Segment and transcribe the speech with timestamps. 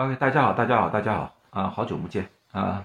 [0.00, 2.82] OK，大家好，大家好，大家好啊，好久不见啊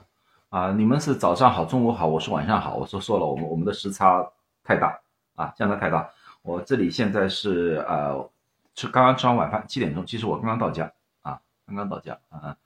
[0.50, 0.74] 啊！
[0.74, 2.76] 你们是早上好，中午好，我是晚上好。
[2.76, 4.30] 我说错了，我们我们的时差
[4.66, 5.00] 太大
[5.36, 6.10] 啊，相差太大。
[6.42, 8.30] 我这里现在是呃
[8.74, 10.06] 吃刚刚吃完晚饭，七点钟。
[10.06, 10.92] 其实我刚刚到家
[11.22, 12.58] 啊，刚刚到家啊，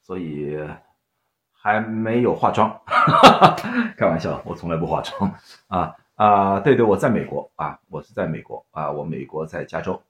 [0.00, 0.58] 所以
[1.52, 2.74] 还没有化妆，
[3.98, 5.30] 开玩笑，我从来不化妆
[5.68, 6.58] 啊啊！
[6.60, 10.02] 对对，我在美国啊，我是在美国啊，我美国在加州。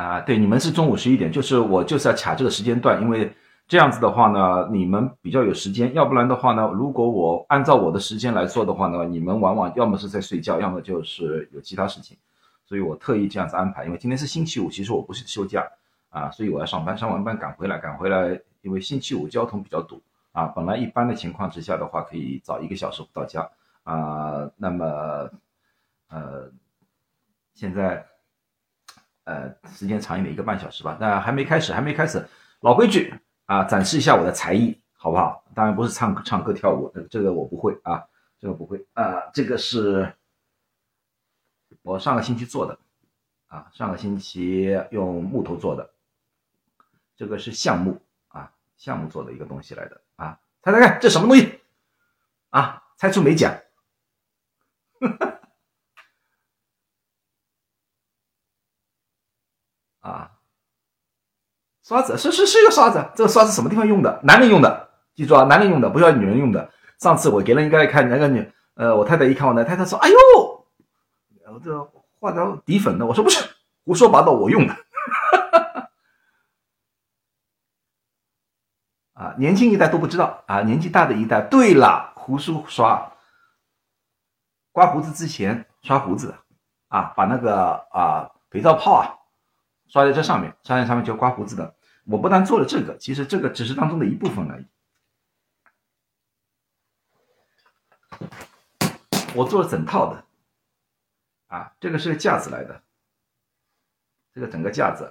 [0.00, 3.30] 啊，对，你们是中午十一点，就是我就是要卡这个时间段，因为
[3.68, 12.16] 这样子的话呢，你们比较有时间，要不然的话呢，如果我按照我的时间来做的话呢，你们往往要么是在睡觉，要么就是有其他事情，
[12.64, 15.68] 所以我特意这样子安排，因为今天是星期五，其实我不是休假
[16.08, 20.00] 啊，所以我要上班，上完班赶回来，赶回来，因为星期五交通比较堵
[20.32, 23.46] 啊，本来一般的情况之下的话，可以早一个小时到家
[23.84, 25.30] 啊，那么
[26.08, 26.50] 呃，
[27.52, 28.02] 现在。
[29.24, 30.96] 呃，时间长一点，一个半小时吧。
[31.00, 32.26] 那还没开始，还没开始，
[32.60, 33.14] 老规矩
[33.46, 35.44] 啊，展示一下我的才艺，好不好？
[35.54, 38.02] 当然不是唱唱歌跳舞，这个我不会啊，
[38.38, 39.30] 这个不会啊。
[39.32, 40.12] 这个是
[41.82, 42.78] 我上个星期做的
[43.46, 45.90] 啊，上个星期用木头做的，
[47.16, 50.38] 这个是橡木啊，橡木做的一个东西来的啊。
[50.62, 51.60] 猜猜看，这什么东西
[52.50, 52.82] 啊？
[52.96, 53.54] 猜出没奖？
[60.00, 60.30] 啊，
[61.82, 64.20] 刷子是是是一个刷子，这个刷子什么地方用的？
[64.22, 66.70] 男人用的，记住啊，男人用的，不要女人用的。
[66.98, 70.16] 上次我给人一个看，那个女，呃，我太太一看我那太太说：“哎呦，
[71.52, 71.84] 我这
[72.18, 73.48] 化妆底粉的。”我说：“不是，
[73.84, 74.76] 胡说八道，我用的。”
[79.14, 81.42] 啊，年轻一代都不知道啊，年纪大的一代。
[81.42, 83.12] 对了，胡须刷，
[84.72, 86.34] 刮胡子之前刷胡子
[86.88, 89.19] 啊，把那个啊肥皂泡啊。
[89.90, 91.74] 刷在这上面，刷在上面就刮胡子的。
[92.04, 94.66] 我不但做了这个，其实这个只是当中的一部分而已。
[99.34, 100.24] 我做了整套的，
[101.48, 102.82] 啊，这个是个架子来的，
[104.32, 105.10] 这个整个架子，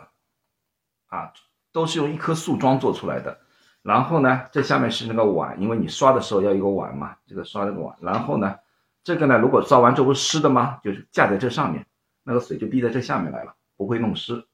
[1.07, 1.33] 啊，
[1.73, 3.41] 都是用一棵树桩做出来的。
[3.81, 7.97] 然后呢，这下面是那个碗，因为你刷的时候要一个碗嘛，这个刷那个碗。
[8.01, 8.59] 然后呢，
[9.03, 10.79] 这个呢，如果刷完之后湿的吗？
[10.83, 11.85] 就是架在这上面，
[12.23, 14.48] 那个水就滴在这下面来了，不会弄湿。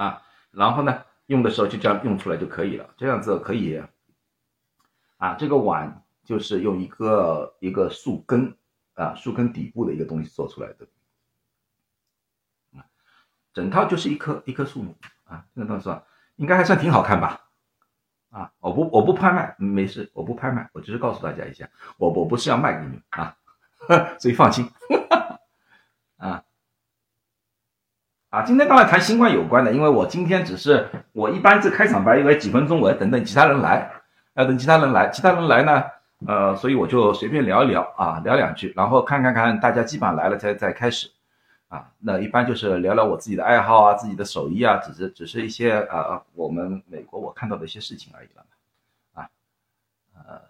[0.00, 3.82] 啊，然后呢，用的时候就这样用出来就可以了，这样子可以。
[5.18, 8.56] 啊，这个碗就是用一个一个树根
[8.94, 10.88] 啊，树根底部的一个东西做出来的。
[13.52, 15.90] 整套就是一棵一棵树木啊，这个东西
[16.36, 17.38] 应该还算挺好看吧？
[18.30, 21.68] 啊，我不我不拍卖，没事，我不拍卖，我只是告诉大家一下，
[21.98, 23.36] 我我不是要卖给你们啊，
[24.18, 24.66] 所以放心。
[26.16, 26.42] 啊。
[28.30, 33.90] 啊，今天当然谈新冠有关的，因为我今天只是我一般这开场白，因为几分钟我要等等其他人来，
[34.34, 35.84] 要等其他人来，其他人来呢，
[36.28, 41.10] 呃，所以我就随便聊一聊啊，聊两句，然后看看看大家基本上来了再再开始，
[41.68, 48.44] 啊，那一般就是聊聊我自己的爱好啊，自己的手艺啊，只是只是一些呃我们美国我看到的一些事情而已了，
[49.14, 49.28] 啊，
[50.14, 50.40] 呃，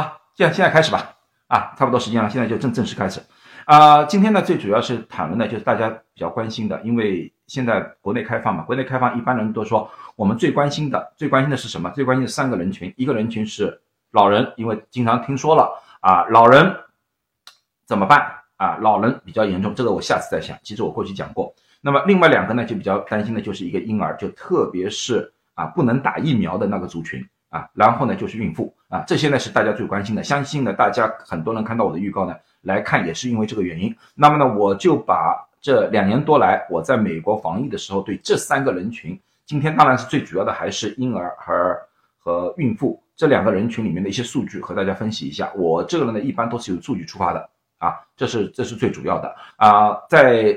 [0.00, 1.16] 啊，这样现在开始吧，
[1.48, 3.20] 啊，差不多时间了，现在就正正式开始。
[3.68, 11.90] 啊，今天呢，最主要是谈论的，就是大家比较关心的，因为现在国内开放嘛，国内开放，一般人都说我们最关心的，最关心的是什么？
[11.90, 13.78] 最关心的三个人群，一个人群是
[14.12, 15.70] 老人，因为经常听说了
[16.00, 16.74] 啊，老人
[17.84, 18.26] 怎么办
[18.56, 18.78] 啊？
[18.80, 20.56] 老人比较严重，这个我下次再想。
[20.62, 21.54] 其实我过去讲过。
[21.82, 30.22] 那么另外两个呢，就比较担心的就是一个婴儿，就特别是啊不能打疫苗的那个族群啊，然后呢就是孕妇啊，这些呢是大家最关心的。
[30.22, 32.34] 相信呢，大家很多人看到我的预告呢。
[32.62, 41.78] 来看也是因为这个原因，那么呢，我就把这两年多来我在美国防疫的时候，对这三个人群，今天当然是最主要的还是婴儿和
[42.18, 45.50] 和孕妇这两个人群里面的一些数据和大家分析一下。
[45.54, 47.48] 我这个人呢，一般都是由数据出发的
[47.78, 49.96] 啊，这是这是最主要的啊。
[50.10, 50.54] 在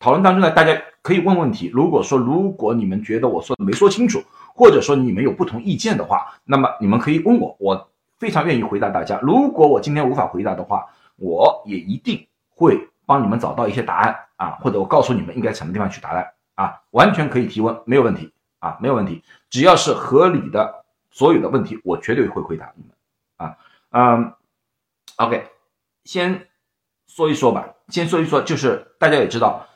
[0.00, 1.70] 讨论当中呢，大家可以问问题。
[1.72, 4.20] 如果说如果你们觉得我说的没说清楚，
[4.54, 9.18] 或者说你们有不同意见的话，那么你们可以问我，我非常愿意回答大家。
[9.22, 22.94] 如果我今天无法回答的话，我也一定会帮你们找到一些答案啊，或者我告诉你们应该什么地方去答案啊，完全可以提问，没有问题啊，没有问题，只要是合理的，所有的问题我绝对会回答你们
[23.36, 23.56] 啊，
[23.90, 24.32] 嗯
[25.16, 25.46] ，OK，
[26.04, 26.48] 先
[27.06, 29.66] 说一说吧，先说一说，就是大家也知道，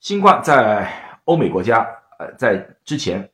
[0.00, 1.86] 新冠在欧美国家，
[2.18, 3.30] 呃，在之前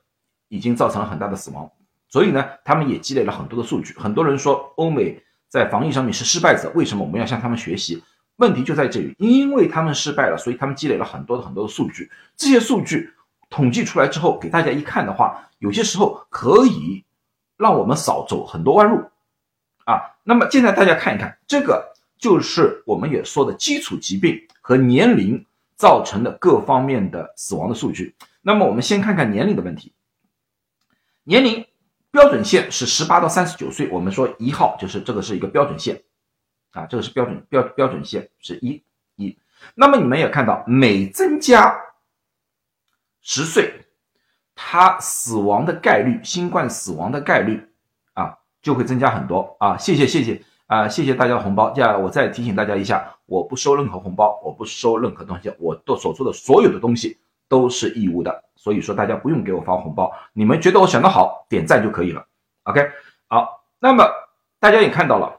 [0.55, 1.69] 已经造成了很大的死亡，
[2.09, 5.21] 所以呢，他们也积累了很多的数据，很多人说欧美。
[5.55, 8.03] 在防疫上面是失败者，为什么我们要向他们学习？
[8.39, 12.11] 问题就在这里，因为他们失败了，所以他们积累了很多的很多的数据。
[12.37, 13.09] 这些数据
[13.51, 17.05] 统计出来之后，给大家一看的话，有些时候可以
[17.57, 18.97] 让我们少走很多弯路
[19.85, 20.03] 啊。
[20.25, 25.47] 那么现在大家看一看，这个就是我们也说的基础疾病和年龄
[25.77, 28.13] 造成的各方面的死亡的数据。
[28.43, 29.93] 那么我们先看看年龄的问题，
[31.25, 31.67] 年龄
[32.11, 36.03] 标准线是十八到三十九岁，我们说一号就是这个是一个标准线。
[36.73, 38.83] 啊，这个是标准标标准线是一
[39.15, 39.39] 一，
[39.77, 41.73] 那么你们也看到，每增加
[43.21, 43.73] 十岁，
[44.57, 47.65] 他死亡的概率，新冠死亡的概率
[48.15, 49.79] 啊，就会增加很多啊。
[49.79, 51.71] 谢谢谢谢啊，谢谢大家的红包。
[51.71, 57.17] 接下来我再提醒大家一下，我不收任何红包，我不收任何东西，我都所做的所有的东西
[57.47, 62.27] 都是义务的，所以说大家不用给我发红包，你们觉得我选的好，点赞就可以了。
[62.63, 62.81] OK，
[63.29, 64.11] 好，那么
[64.59, 65.39] 大家也看到了。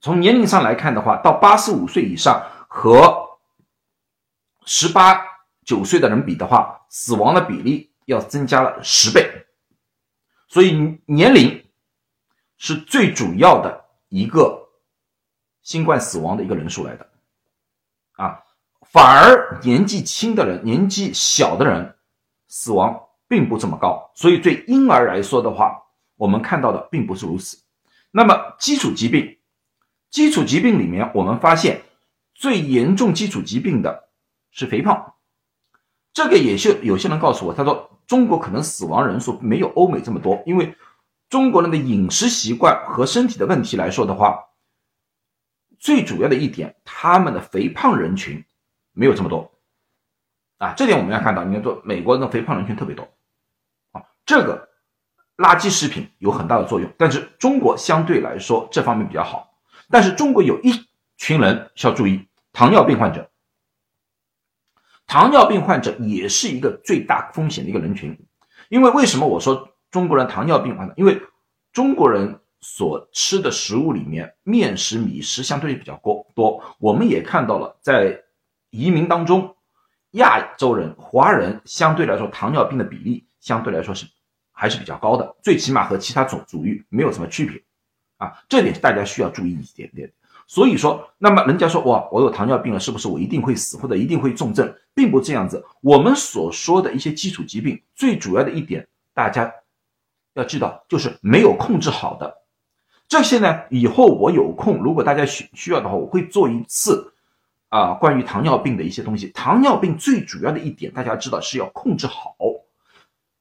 [0.00, 3.40] 从年龄上来看的话，到八十五岁以上和
[4.64, 5.20] 十八
[5.64, 9.28] 九岁的人比的话，死亡的比例要增加了十倍。
[10.46, 11.66] 所以年龄
[12.56, 14.68] 是最主要的一个
[15.62, 17.04] 新冠死亡的一个人数来的
[18.12, 18.38] 啊，
[18.92, 21.96] 反而年纪轻的人、年纪小的人
[22.50, 24.10] 死亡并不这么高。
[24.14, 25.82] 所以对婴儿来说的话，
[26.16, 27.56] 我们看到的并不是如此。
[28.10, 29.38] 那么基础疾病。
[30.10, 31.82] 基础疾病里面，我们发现
[32.34, 34.08] 最严重基础疾病的
[34.50, 35.14] 是肥胖。
[36.12, 40.74] 这个也是有些人告诉我，他说中国可能死亡人数没有欧美这么多，因为
[41.28, 44.36] 中国人的饮食习惯和身体的问题来说的话，
[45.78, 48.44] 最主要的一点，他们的肥胖人群
[48.92, 49.48] 没有这么多
[50.60, 50.72] 啊。
[50.76, 53.02] 这点我们要看到，你看做美国的肥胖人群特别多
[53.90, 54.68] 啊，这个
[55.36, 59.52] 垃圾食品有很大的作用，但是中国相对来说这方面比较好。
[59.90, 60.72] 但是中国有一
[61.16, 63.28] 群人需要注意，糖尿病患者。
[65.06, 68.16] 糖尿病患者也是一个最大风险的一个人群，
[68.68, 70.94] 因为为什么我说中国人糖尿病患者？
[70.96, 71.20] 因为
[71.72, 76.62] 中国人所吃的食物里面面食、米食相对比较多多。
[76.78, 78.22] 我们也看到了，在
[78.70, 79.56] 移民当中，
[80.12, 84.06] 亚洲人、华人相对来说糖尿病的比例相对来说是
[84.52, 87.62] 还是比较高的，最起码和其他种族裔没有什么区别。
[88.18, 90.12] 啊，这点大家需要注意一点点。
[90.46, 94.74] 所以说，那么人家说哇，我有糖尿病了，是不是我一定会死或者一定会重症？
[94.92, 95.64] 并不这样子。
[95.80, 99.50] 我们所说的一些基础疾病，最主要的一点，大家
[100.34, 102.42] 要知道，就是没有控制好的。
[103.08, 107.09] 这些呢，以后我有空，如果大家需需要的话，我会做一次
[107.70, 109.28] 啊，关于糖尿病的一些东西。
[109.28, 112.36] 糖尿病最主要的一点，大家知道是要控制好。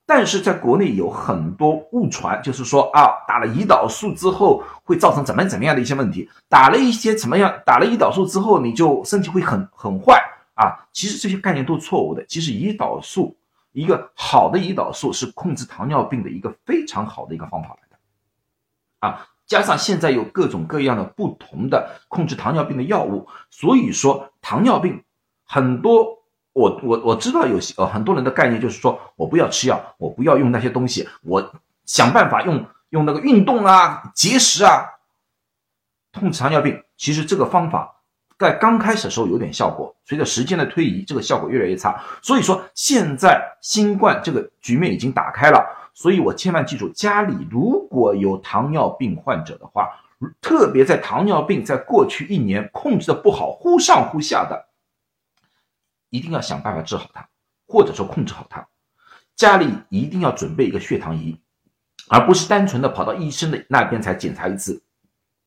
[0.06, 10.20] 但是在国内有很多误传，就是说啊，打了胰岛素之后会造成怎么怎么样的一些问题，打了一些怎么样，打了胰岛素之后你就身体会很很坏
[10.56, 10.88] 啊。
[10.92, 12.26] 其实这些概念都错误的。
[12.26, 13.38] 其实胰岛素
[13.72, 17.98] 一个好的胰岛素是控制糖尿病的一个非常好的一个方法来的
[19.08, 19.28] 啊。
[19.50, 25.04] 加上现在有各种各样的不同的控制糖尿病的药物，所以说糖尿病
[25.44, 26.18] 很多。
[26.52, 31.54] 我我我知道有些呃很多人的概念就是说我不要吃药，我不要用那些东西，我
[31.86, 34.84] 想办法用用那个运动啊、节食啊，
[36.20, 36.84] 控制糖尿病。
[36.98, 38.02] 其实这个方法
[38.38, 42.04] 在刚开始的时候有点效果，随着时间的推移，这个效果越来越差。
[42.22, 45.64] 所以说现在新冠这个局面已经打开了，
[46.00, 49.90] 所以我千万记住，家里如果有糖尿病患者的话，
[50.40, 54.70] 特别在糖尿病在过去一年控制的不好，忽上忽下的。
[56.10, 57.28] 一定要想办法治好它，
[57.68, 58.66] 或者说控制好它。
[59.36, 61.38] 家里一定要准备一个血糖仪，
[62.08, 64.82] 而不是单纯的跑到医生的那边才检查一次。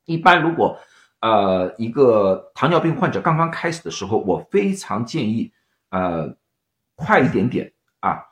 [0.04, 0.78] 一般如果
[1.20, 5.50] 呃一个糖尿病患者刚刚开始的时候，我非常建议
[5.88, 6.36] 呃
[6.94, 8.22] 快一点点啊，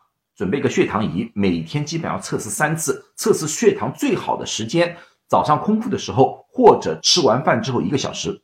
[0.40, 8.40] 准备一个血糖仪，每天基本上测试三次，测试血糖最好的时间早上空腹的时候，或者吃完饭之后一个小时。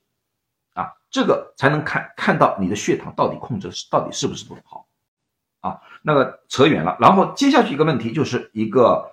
[0.74, 4.86] 啊这个才能看看到你的血糖到底控制到底是不是不好
[5.60, 5.80] 啊？
[6.02, 6.98] 那个扯远了。
[7.00, 9.12] 然后接下去一个问题就是一个，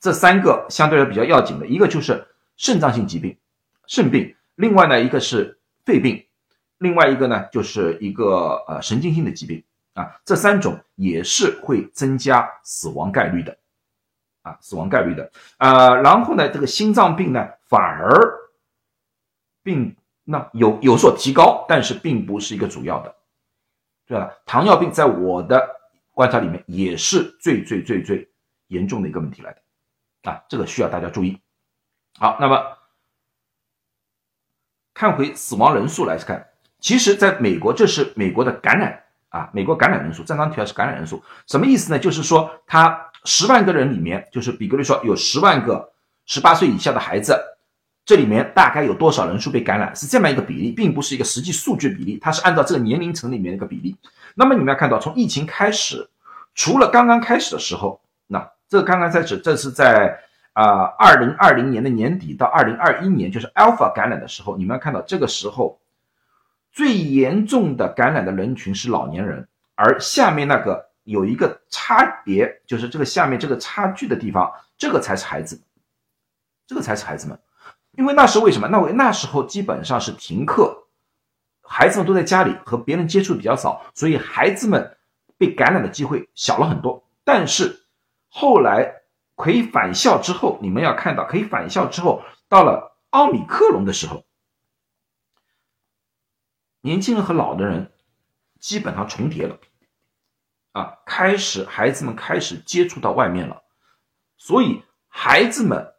[0.00, 2.26] 这三个相对来比较要紧的，一个就是
[2.56, 3.36] 肾脏性疾病，
[3.86, 6.24] 肾病；另外呢一个是肺病；
[6.78, 9.62] 另外一个呢就是一个呃神经性的疾病
[9.94, 10.20] 啊。
[10.24, 13.56] 这三种也是会增加死亡概率的
[14.42, 15.32] 啊，死亡概率的。
[15.58, 18.12] 呃，然后呢这个心脏病呢反而
[19.62, 19.96] 并。
[20.26, 23.14] 那有有所提高，但是并不是一个主要的，
[24.06, 24.32] 对吧？
[24.46, 25.68] 糖尿病在我的
[26.12, 28.26] 观察里面也是最最最最
[28.68, 31.38] 严重的一个问题来的，啊，这个需要大家注意。
[32.18, 32.78] 好，那么
[34.94, 36.48] 看回死亡人数来看，
[36.78, 39.03] 其实，在美国，这是美国的感染
[39.34, 41.98] 啊，美国感染人数，正常提到是感染人数，什么意思呢？
[41.98, 45.90] 就是说，他十万个人里面，就是比如说有十万个
[46.24, 47.36] 十八岁以下的孩子，
[48.06, 53.96] 这里面大概有多少人数被感染，是这么一个比例，并不是一个实际数据比例，它是按照这个年龄层里面的一个比例。
[54.36, 56.08] 那么你们要看到，从疫情开始，
[56.54, 60.16] 除了刚刚开始的时候，那这刚刚开始，这是在
[60.52, 65.76] 啊二零二零年的年底到二零二一年，就是 Alpha 感染的时候，你们要看到这个时候。
[66.74, 75.62] 最严重的感染的人群是老年人，而下面那个有一个差别，就是这个下面这个差距的地方，这个才是孩子，
[76.66, 77.38] 这个才是孩子们，
[77.92, 78.66] 因为那时为什么？
[78.66, 80.88] 那我那时候基本上是停课，
[81.62, 84.96] 孩子们都在家里和别人接触比较少，所以孩子们
[85.38, 87.04] 被感染的机会小了很多。
[87.22, 87.84] 但是
[88.28, 88.92] 后来
[89.36, 94.24] 可以返校之后，你们要看到可以返校之后，到了奥米克戎的时候。
[96.84, 97.90] 年轻人和老的人
[98.60, 99.58] 基本上重叠了，
[100.72, 103.62] 啊，开始孩子们开始接触到外面了，
[104.36, 105.94] 所以孩子们，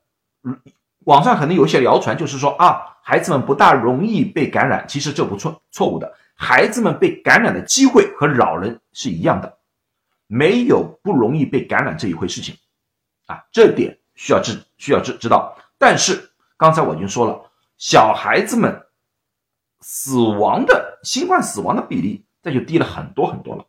[0.99, 9.57] 网上可能有一些谣传，就是说啊，孩子们不大容易被感染，其实这不错错误的，孩子们被感染的机会和老人是一样的，
[10.27, 12.55] 没有不容易被感染这一回事情，
[13.25, 15.57] 啊，这点需要知需要知知道。
[15.79, 18.84] 但是刚才我已经说了，小孩子们。
[19.87, 23.63] 死亡的新冠死亡的比例，这就低了很多很多了。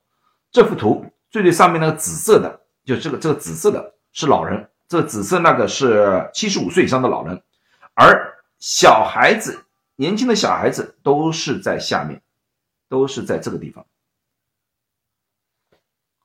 [0.50, 7.42] 这幅图最最上面那个紫色的，就这个这个紫色的是老人，这个紫色那个是七十五岁以上的老人，
[7.92, 12.23] 而小孩子年轻的小孩子都是在下面，
[12.88, 13.85] 都是在这个地方，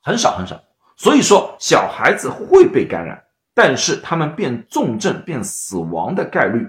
[0.00, 0.58] 很少很少。
[0.96, 3.22] 所以说小孩子会被感染，
[3.52, 6.66] 但是他们变重症、变死亡的概率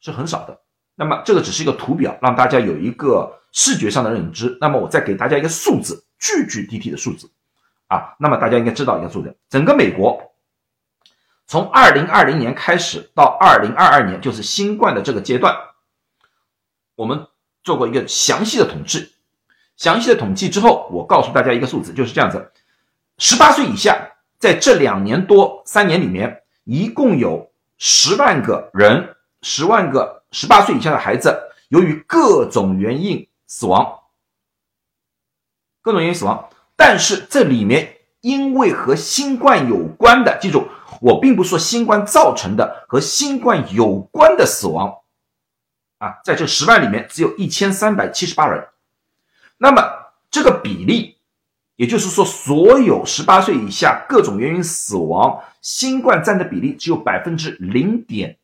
[0.00, 0.60] 是很少的。
[0.98, 4.56] 那么这个只是一个图表，让大家有一个视觉上的认知。
[4.62, 7.30] 那么我再给大家一个数字，具具体体的数字，
[7.86, 10.32] 啊，那么大家应该知道一个数字：整个美国
[11.46, 15.54] 从二零二零年开始到二零二二年，就是新冠的这个阶段，
[16.94, 17.26] 我们
[17.62, 19.12] 做过一个详细的统计。
[19.76, 22.50] 详细的统计之后，我告诉大家一个数字，就是这样子：
[23.18, 30.16] 十八岁以下，在这两年多三年里面，一共有十万个人，十万个。
[30.38, 31.34] 十八岁以下的孩子
[31.68, 34.00] 由于各种原因死亡，
[35.80, 40.68] 各种原因死亡，但是这里面因为和新冠有关的，记住，
[41.00, 44.98] 我并不说新冠造成的和新冠有关的死亡，
[45.96, 48.68] 啊，在这十万里面只有一千三百七十八人，
[49.56, 49.82] 那么
[50.30, 51.16] 这个比例，
[51.76, 58.36] 也就是说，所有十八岁以下各种原因死亡，新冠占的比例只有百分之零点。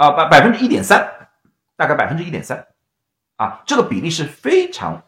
[0.00, 1.28] 啊，百百分之一点三，
[1.76, 2.66] 大概百分之一点三，
[3.36, 5.02] 啊，这个比例是非常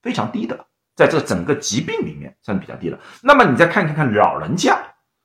[0.00, 0.64] 非常低的，
[0.96, 2.98] 在这整个疾病里面算比较低的。
[3.20, 4.82] 那么你再看看看老人家，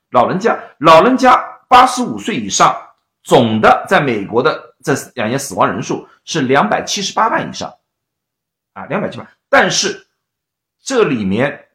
[0.10, 2.75] 老人家，老人家八十五岁以上，
[3.24, 7.74] 总的在美国的这两年死亡人数是两百七十八万以上，
[8.74, 10.05] 啊，两百七万，但是
[10.82, 11.70] 这里面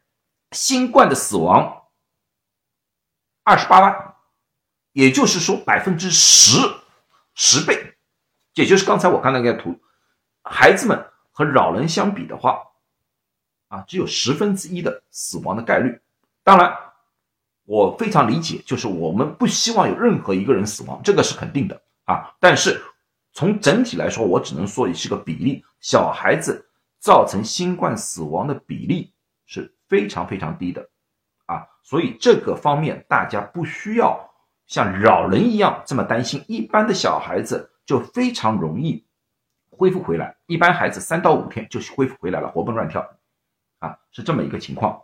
[0.51, 1.81] 新冠的死亡
[3.43, 4.13] 二十八万，
[4.91, 6.59] 也就是说百分之十。
[7.33, 7.95] 十倍，
[8.55, 9.79] 也就是刚才我看那个图，
[10.43, 12.59] 孩子们和老人相比的话，
[13.69, 15.99] 啊，只有十分之一的死亡的概率。
[16.43, 16.75] 当然，
[17.63, 22.35] 我非常理解，就是我们不希望有任何一个人死亡，这个是肯定的啊。
[22.39, 22.81] 但是
[23.31, 26.69] 从整体来说，我只能说也是个比例，小孩子
[26.99, 29.13] 造成新冠死亡的比例
[29.45, 30.89] 是非常非常低的
[31.45, 31.65] 啊。
[31.81, 34.30] 所以这个方面大家不需要。
[34.71, 39.05] 像老人一样这么担心，一般的小孩子就非常容易
[39.69, 40.37] 恢复回来。
[40.45, 43.05] 一般孩子三到五天就恢复回来了，活蹦乱跳，
[43.79, 45.03] 啊，是这么一个情况。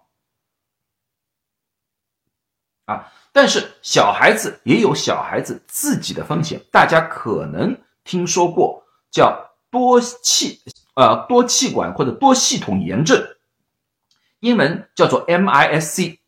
[2.86, 8.82] 啊，但是小孩子也有小孩子自己的风险，大家可能听说过
[9.12, 10.62] 叫多气
[10.96, 13.22] 呃多气管或者多系统炎症，
[14.40, 16.22] 英文叫做 MIS-C，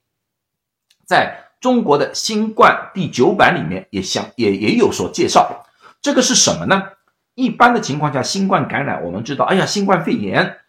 [1.06, 1.46] 在。
[1.60, 5.66] 中国的新冠第九版里面也相也也有所介绍，
[6.02, 6.82] 这个是什么呢？
[7.36, 10.60] 一般的情况下，新冠感染我们知道，哎呀，新冠肺炎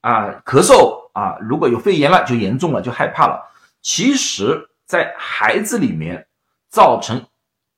[0.00, 3.50] 啊，咳嗽啊，如果有肺炎了就严重了，就害怕了。
[3.80, 6.26] 其实，在孩子里面
[6.68, 7.26] 造成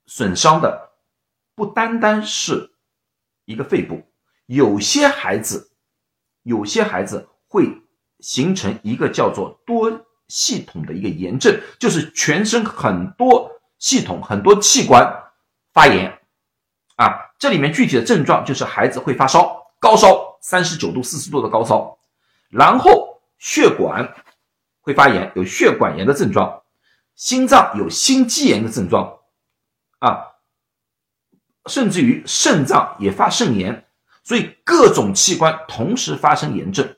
[0.07, 0.91] 损伤的
[1.55, 2.73] 不单单是
[3.45, 4.03] 一个肺部，
[4.47, 5.73] 有些孩子，
[6.43, 7.83] 有些孩子会
[8.21, 10.07] 形成一个叫做多。
[10.30, 15.04] 系统的一个炎症，就是全身很多系统、很多器官
[15.75, 16.18] 发炎
[16.96, 17.18] 啊。
[17.38, 21.99] 这里面具体的症状就是孩子会发烧，高烧三十九度、四十度的高烧，
[22.49, 24.14] 然后血管
[24.80, 26.62] 会发炎，有血管炎的症状，
[27.16, 29.18] 心脏有心肌炎的症状，
[29.99, 30.26] 啊，
[31.66, 33.87] 甚至于肾脏也发肾炎，
[34.22, 36.96] 所以各种器官同时发生炎症。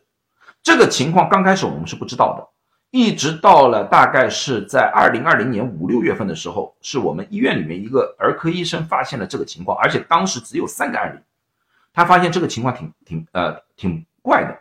[0.63, 2.52] 这个情况刚开始我们是不知道的。
[2.93, 11.19] 一直到了大概是在二零二零年五六月份的时候，是我们医院里面一个儿科医生发现了这个情况，而且当时只有三个案例，
[11.95, 14.55] 他发现这个情况挺挺呃挺怪的，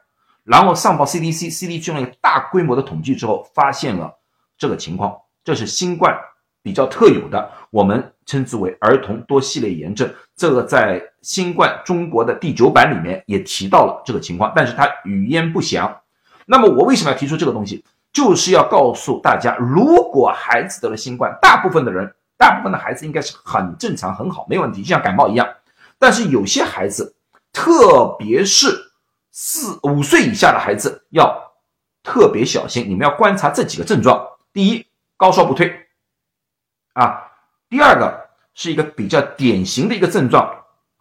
[0.46, 4.18] 然后上报 CDC，CDC 做了大规模的统计之后，发现了
[4.58, 6.18] 这个情况，这是新冠
[6.64, 16.00] 比较特有的，我们称之为儿童多系列炎症，这个在新冠中国的第九版里面也提到了这个情况，但是它语焉不详。
[16.46, 17.84] 那么我为什么要提出这个东西？
[18.14, 25.48] 就是要告诉大家，如果孩子得了新冠，大部分的人，大部分的孩子应该是很正常、很好，没问题，就像感冒一样。
[25.98, 27.16] 但是有些孩子，
[27.54, 28.92] 特别是
[29.32, 31.54] 四五岁以下的孩子，要
[32.04, 32.86] 特别小心。
[32.90, 35.88] 你们要观察这几个症状：第一，高烧不退，
[36.94, 37.32] 啊；
[37.70, 40.54] 第二个是一个比较典型的一个症状，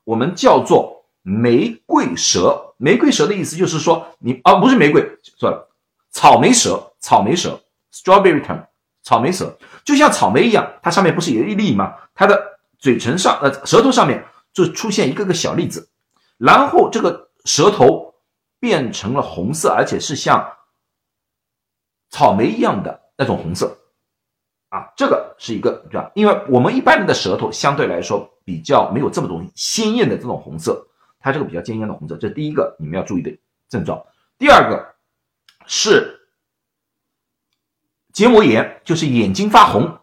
[0.05, 2.75] 我们叫做玫瑰舌。
[2.77, 5.05] 玫瑰舌的意思就是说，你啊，不是玫瑰，
[5.37, 5.67] 错了。
[6.13, 7.61] 草莓舌，草莓舌
[7.93, 8.65] ，strawberry tongue，
[9.03, 11.95] 草莓舌，就像草莓一样，它上面不是有一粒吗？
[12.15, 15.89] 它的嘴唇上，呃，舌头上面就出现一个个小粒子，
[16.37, 18.15] 然后这个舌头
[18.59, 20.47] 变成了红色，而且是像
[22.11, 23.77] 草莓一样的那种红色，
[24.69, 26.11] 啊，这个是一个，对吧？
[26.15, 30.87] 因为我们一般人的舌头相对来说比较没有这么多鲜艳的这种红色，
[31.19, 33.37] 它这个比较鲜艳的红色，这第一个你们要注意的
[33.71, 34.01] 症状。
[34.39, 34.91] 第二个。
[35.73, 36.20] 是
[38.13, 39.99] 结膜炎，就是眼睛发红，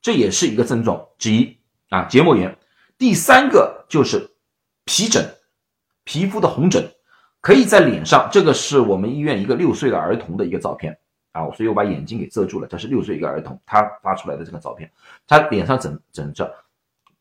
[0.00, 2.04] 这也是一个症状之一啊。
[2.04, 2.56] 结膜炎，
[2.96, 4.30] 第三个就是
[4.84, 5.36] 皮疹，
[6.04, 6.88] 皮肤的红疹，
[7.40, 8.28] 可以在脸上。
[8.32, 10.98] 这个是我们医院一个六岁的儿童的一个照片
[11.32, 12.66] 啊，所以我把眼睛给遮住了。
[12.66, 14.90] 这是六岁一个儿童他发出来的这个照片，
[15.26, 16.54] 他脸上疹疹着，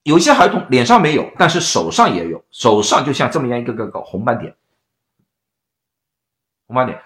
[0.04, 4.56] 有些儿童脸上没有，但是手上也有，手上就像这么样一个个个红斑点，
[6.68, 7.02] 红斑点。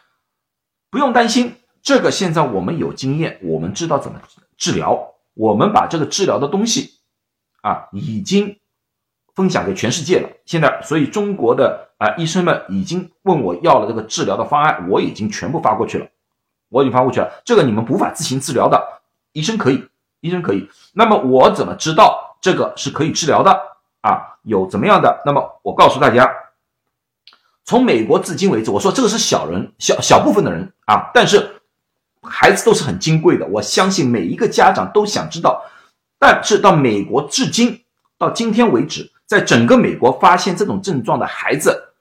[0.89, 4.19] 不用担心，这个现在我们有经验，我们知道怎么
[4.57, 5.13] 治疗。
[5.33, 6.99] 我们把这个治疗的东西
[7.61, 8.59] 啊，已经
[9.33, 10.29] 分享给全世界了。
[10.45, 16.05] 现在，所以中国的啊医生们已经问我要了这个治疗的方案，我已经全部发过去了。
[16.67, 18.81] 我已经发过去了，这个你们无法自行治疗的，
[19.31, 19.87] 医生可以，
[20.19, 20.69] 医生可以。
[20.93, 23.51] 那么我怎么知道这个是可以治疗的
[24.01, 24.37] 啊？
[24.43, 25.21] 有怎么样的？
[25.25, 26.29] 那么我告诉大家。
[27.63, 31.60] 从美国至今为止，我说这个是小人，小小部分的人啊，但是
[32.21, 33.45] 孩子都是很金贵的。
[33.47, 35.63] 我相信每一个家长都想知道，
[36.19, 37.83] 但是到美国至今
[38.17, 41.93] 到今天为止，在整个美国发现这种症状的孩子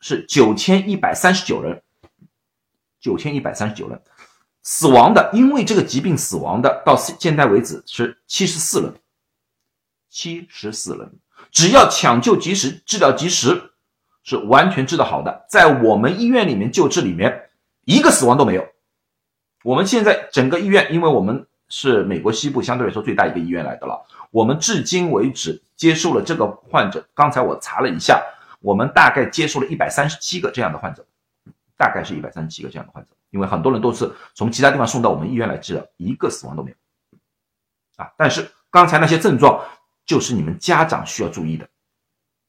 [0.00, 1.82] 是九千一百三十九人，
[3.00, 4.00] 九千一百三十九人，
[4.62, 8.94] 死亡的因为这个疾病死亡的到现在为止是七十四人，
[10.08, 11.10] 七十四人，
[11.50, 13.66] 只要抢救及时，治疗及时。
[14.22, 17.48] 是完全治得好的，在我们医院里面救治里面，
[17.86, 18.62] 一个死亡都没有。
[19.62, 27.06] 我们现在整个医院，因为我们是美国西部相对来说最大一个医院来的了，我们至今为止接受了这个患者。
[27.14, 28.22] 刚才我查了一下，
[28.60, 31.04] 我们大概接受了一百三十七个这样的患者，
[31.76, 33.10] 大概是一百三十七个这样的患者。
[33.30, 36.76] 因为很多人都是从其他地方送到我们医院来治疗，一个死亡都没有。
[38.02, 39.62] 啊，但是刚才那些症状
[40.04, 41.68] 就是你们家长需要注意的。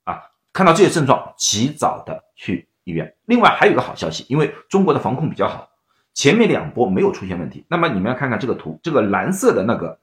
[0.06, 3.16] 啊看到这些症状，及早的去医院。
[3.26, 5.70] 另外还有一个好消息，因为中国的防控比较好，
[6.14, 7.66] 前面两波没有出现问题。
[7.68, 10.00] 那么你们要看看这个图，这个蓝色的那个，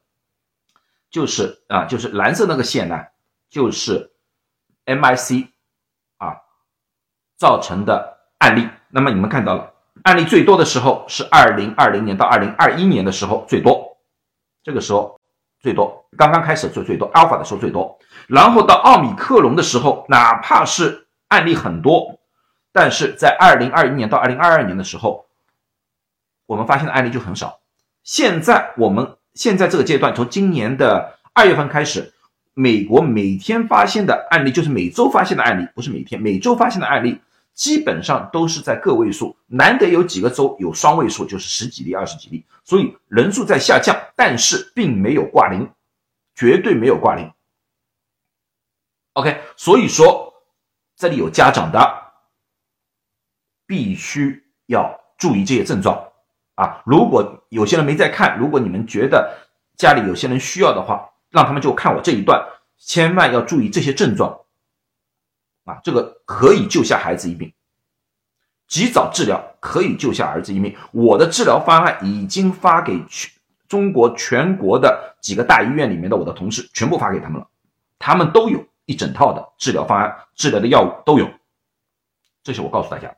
[1.11, 3.05] 就是啊，就是蓝色那个线呢，
[3.51, 4.11] 就是
[4.87, 5.49] MIC
[6.17, 6.37] 啊
[7.37, 8.69] 造成的案例。
[8.89, 9.73] 那么你们看到了，
[10.05, 13.99] 案例最多的时候是二零二零年到二零二一年的时候最多，
[14.63, 15.21] 这个时候
[15.61, 17.99] 最多，刚刚开始最最多，Alpha 的时候最多。
[18.27, 22.19] 然后到奥米克戎的时候，哪怕是案例很多，
[22.73, 25.27] 但是在二零二一年到二零二二年的时候，
[26.49, 27.61] 我们发现的案例就很少。
[28.03, 32.15] 现在我们现在这个阶段，从今年的二月份开始，
[32.55, 37.21] 美国每天发现的案例，就是每周发现的案例，不是每天，每周发现的案例，
[37.53, 45.71] 基本上都是在个位数，难得有几个州有双位数，就是十几例、二十几例，所以人数在下降，但是并没有挂零，
[46.35, 47.31] 绝对没有挂零。
[49.13, 50.33] OK，所以说
[50.97, 51.79] 这里有家长的，
[53.67, 56.08] 必须要注意这些症状
[56.59, 56.83] 啊。
[56.85, 59.33] 如果有些人没在看，如果你们觉得
[59.77, 62.45] 家里有些人需要的话，让他们就看我这一段，
[62.79, 64.41] 千万要注意这些症状
[65.65, 67.53] 啊，这个可以救下孩子一命，
[68.67, 70.75] 及早治疗可以救下儿子一命。
[70.91, 73.31] 我的治疗方案已经发给全
[73.69, 77.47] 中国全国的几个大医院里面的我的同事，全部发给他们了，
[77.99, 81.29] 他们都有一整套的治疗方案，治疗的药物都有。
[82.43, 83.15] 这些我告诉大家，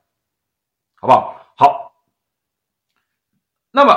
[0.96, 1.36] 好不好？
[1.56, 1.89] 好。
[3.70, 3.94] 那么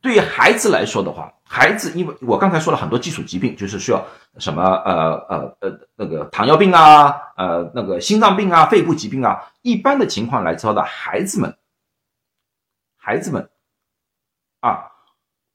[0.00, 4.04] 对于孩子来说的话，孩子因为我刚才说了很多基础疾病，就是需要
[4.38, 11.56] 什么呃呃呃那个糖尿病啊，呃那个心脏病啊，肺部疾病啊，一般的情况来说的孩子们，
[12.96, 13.48] 孩子们
[14.60, 14.90] 啊，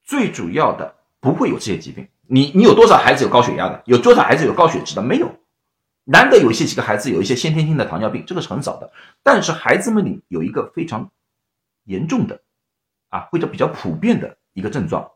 [0.04, 2.08] 最主要的不会有这些疾病。
[2.30, 3.82] 你你有多少孩子有高血压的？
[3.86, 5.02] 有多少孩子有高血脂的？
[5.02, 5.34] 没有。
[6.10, 8.92] 难得有一些几个孩子有一些先天性的糖尿病，这个是很少的。
[9.24, 11.10] 但是孩子们里有一个非常
[11.84, 12.40] 严重的，
[13.10, 15.12] 啊，或者比较普遍的一个症状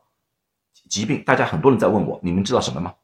[0.88, 2.94] 疾病，大家很多人在问我，你们知道什么吗？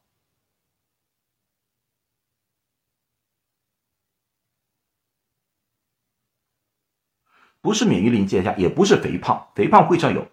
[7.61, 10.25] 不是免疫力低下，也不是肥胖，肥胖会上有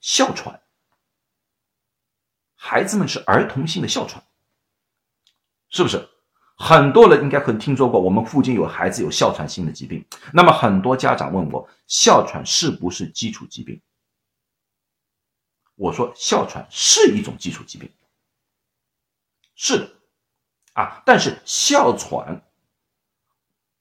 [0.00, 0.60] 哮喘，
[2.54, 4.22] 孩子们是儿童性的哮喘，
[5.70, 6.08] 是不是？
[6.56, 10.06] 很多人应该可能听说过，我们附近有孩子有哮喘性的疾病。
[10.32, 13.80] 那么很多家长问我，哮喘是不是基础疾病？
[15.76, 17.90] 我说，哮喘是一种基础疾病，
[19.56, 19.90] 是的，
[20.74, 22.42] 啊，但是哮喘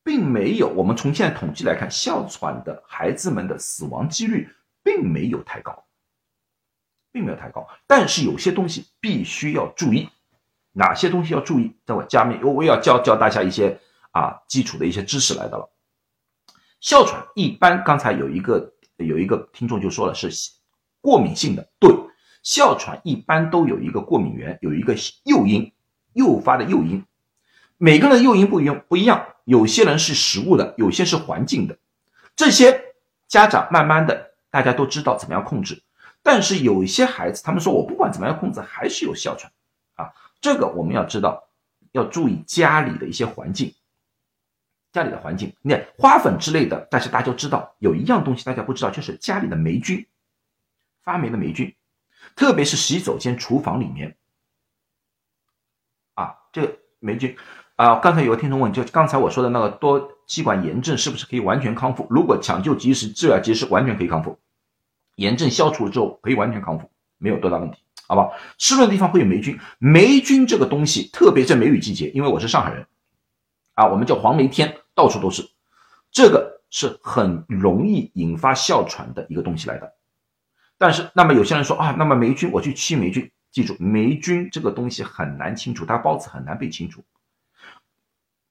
[0.04, 4.50] 并没有，我们从现在统计来看，哮喘的孩子们的死亡几率
[4.84, 5.86] 并没有太高，
[7.12, 7.68] 并没有太高。
[7.86, 10.10] 但是有些东西必须要注意。
[10.76, 11.72] 哪些东西要注意？
[11.86, 13.80] 在我加面，我我要教教大家一些
[14.10, 15.72] 啊基础的一些知识来的了。
[16.80, 20.32] 哮喘一般，刚才有一个有一个听众就说了是
[21.04, 21.94] 过敏性的，对，
[22.44, 25.70] 哮喘一般都有一个过敏源，有一个诱因
[26.14, 27.04] 诱发的诱因。
[27.78, 31.78] 每个人的诱因不一样，不一样，有些人是食物的，有些是环境的。
[32.38, 32.82] 这些
[33.28, 35.84] 家长慢慢的大家都知道怎么样控制，
[36.22, 39.52] 但是有一些孩子，他们说我不管怎么样控制，还是有哮喘
[39.96, 40.14] 啊。
[40.40, 41.44] 这个我们要知道，
[41.92, 43.74] 要注意家里的一些环境，
[44.94, 50.06] 家里的环境，你看花粉之类的，但是大家都知道有一样东西大家不知道，就是家里的霉菌，
[51.04, 51.76] 发霉的霉菌，
[52.36, 54.18] 特别是洗手间、厨房里面，
[56.16, 57.36] 啊，这个霉菌，
[57.76, 62.08] 啊，刚才有个听众问，就刚才我说的那个多气管炎症是不是可以完全康复？
[62.10, 64.40] 如果抢救及时、治疗及时，完全可以康复，
[65.16, 67.80] 炎症消除了之后可以完全康复，没有多大问题。
[68.08, 69.58] 好吧，湿润的地方会有霉菌。
[69.80, 72.86] 霉菌这个东西，特别在梅雨季节，因为我是上海人，
[73.74, 75.50] 啊，我们叫黄梅天，到处都是，
[76.12, 79.94] 这个是很容易引发哮喘的一个东西来的。
[80.84, 87.02] 但是，那么有些人说啊，那么霉菌我去清霉菌，记住，霉菌这个东西很难清除，它孢子很难被清除。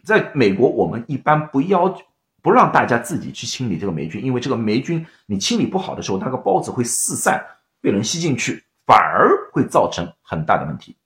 [0.03, 1.95] 在美国，我们一般不要
[2.41, 7.45] 不让大家自己去清理这个霉菌，因为这个霉菌你清理不好的时候，那个孢子会四散，
[7.83, 8.65] 被人吸进去。
[8.85, 10.97] 反而会造成很大的问题，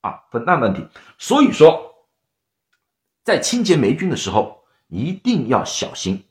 [0.00, 0.84] 啊，很大的问题。
[1.18, 1.94] 所以说，
[3.22, 6.24] 在清洁霉菌的时候一定要小心，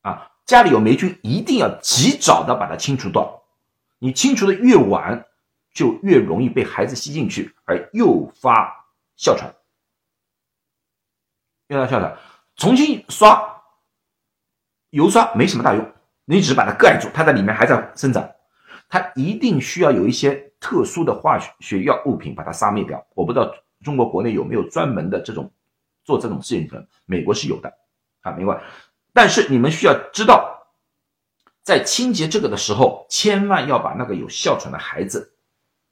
[0.00, 3.42] 啊，家里有霉菌一定要及早的把它清除掉。
[3.98, 5.24] 你清除的越晚，
[5.72, 9.54] 就越容易被孩子吸进去，而诱发哮喘。
[11.68, 12.16] 诱发哮喘，
[12.56, 13.62] 重新刷
[14.90, 15.92] 油刷没什么大用，
[16.24, 18.28] 你只是把它盖住，它在里面还在生长。
[18.88, 23.02] 它一定需要有一些特殊的化学药物品把它杀灭掉。
[23.14, 23.50] 我不知道
[23.82, 25.50] 中国国内有没有专门的这种
[26.04, 27.72] 做这种事情的，美国是有的
[28.20, 28.60] 啊，没关
[29.12, 30.66] 但是你们需要知道，
[31.62, 35.34] 在清洁这个的时候，千万要把那个有哮喘的孩子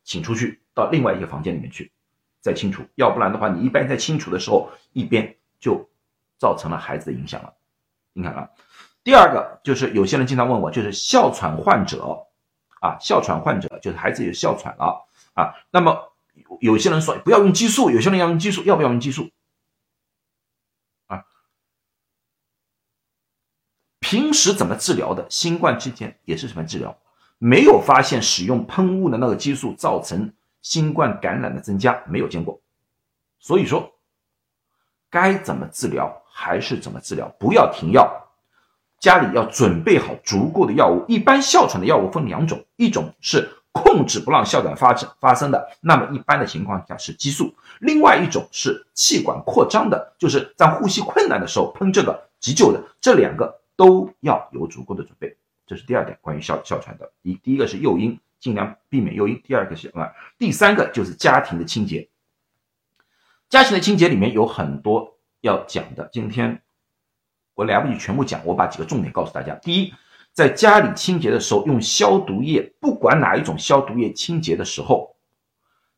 [0.04, 1.92] 请出去到另外一个房间里面去
[2.40, 5.88] 再清除，要不然的话，你一般在清除的时候，一边就
[6.38, 7.52] 造成了孩子的影响了。
[8.12, 8.48] 你看啊，
[9.04, 12.26] 第二个就是有些人经常问我，就是哮喘患者。
[12.80, 15.52] 啊，哮喘患者就是孩子有哮喘了啊。
[15.70, 16.14] 那么
[16.60, 19.28] 有些人说不要用激素，有些人要用激素，要不要用激素？
[24.10, 25.24] 平时怎么治疗的？
[25.30, 26.98] 新冠期间也是什么治疗？
[27.38, 32.60] 没有发现使用喷雾的那个激素造成新冠感染的增加，没有见过。
[33.38, 33.92] 所以说，
[35.08, 38.12] 该怎么治疗还是怎么治疗，不要停药。
[38.98, 41.04] 家里要准备好足够的药物。
[41.06, 47.46] 一般哮喘的药物分两种，一种是控制不让哮喘发生发生的，那么一般的情况下是激素；
[47.78, 52.82] 另外一种是气管扩张的，就是在呼吸困难的时候喷这个急救的。
[53.00, 55.34] 这两个都要有足够的准备。
[55.66, 57.10] 这是第二点关于哮哮喘的。
[57.22, 62.10] 一第一个是诱因，尽量避免诱因；第二个是啊，第三个就是家庭的清洁。
[63.48, 66.60] 家庭的清洁里面有很多要讲的，今天
[67.54, 69.54] 我来不及全部讲，我把几个重点告诉大家。
[69.54, 69.94] 第一，
[70.34, 75.16] 在家里清洁的时候用消毒液，不管哪一种消毒液清洁的时候，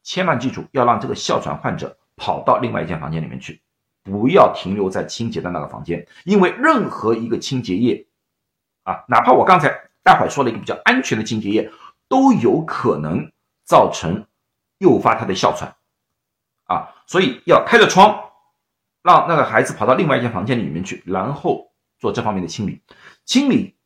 [0.04, 3.60] 千万记住要让这个哮喘患者跑到另外一间房间里面去，
[4.02, 8.06] 不要停留在清洁的那个房间，因为任何一个清洁液
[8.82, 9.68] 啊，哪怕我刚才
[10.02, 11.70] 待会说了一个比较安全的清洁液，
[12.08, 13.30] 都有可能
[13.64, 14.26] 造成
[14.78, 15.76] 诱发他的哮喘。
[16.64, 18.30] 啊，所以要开着窗，
[19.02, 22.80] 让那个孩子跑到另外一间房间里面去，然后做这方面的清理。
[23.24, 23.76] 清理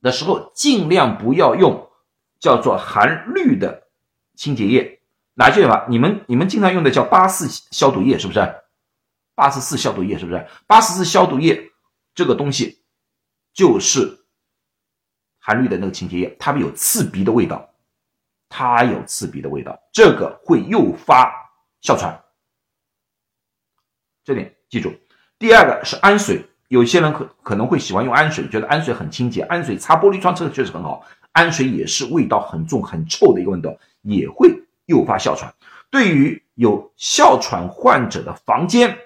[0.00, 1.90] 的时候尽量不要用
[2.38, 3.88] 叫做含氯的
[4.34, 5.00] 清洁液，
[5.34, 5.86] 哪些吧？
[5.88, 8.40] 你们你们经常用的叫八四消毒液是不是？
[9.36, 10.44] 八十四消毒液是不是？
[10.66, 11.70] 八十四消毒液
[12.12, 12.82] 这个东西
[13.54, 14.18] 就是
[15.38, 17.72] 含氯的那个清洁液，它有刺鼻的味道，
[18.48, 21.32] 它有刺鼻的味道，这个会诱发。
[21.82, 22.20] 哮喘，
[24.24, 24.92] 这点记住。
[25.38, 31.06] 第二个是氨水，有些人可可能会喜欢用氨水，觉得氨水很清洁，氨水擦玻璃窗这个确实很好。
[31.32, 33.70] 氨水也是味道很重、很臭的一个味道，
[34.02, 34.50] 也会
[34.86, 35.54] 诱发哮喘。
[35.90, 38.98] 对于有哮喘患者的房间，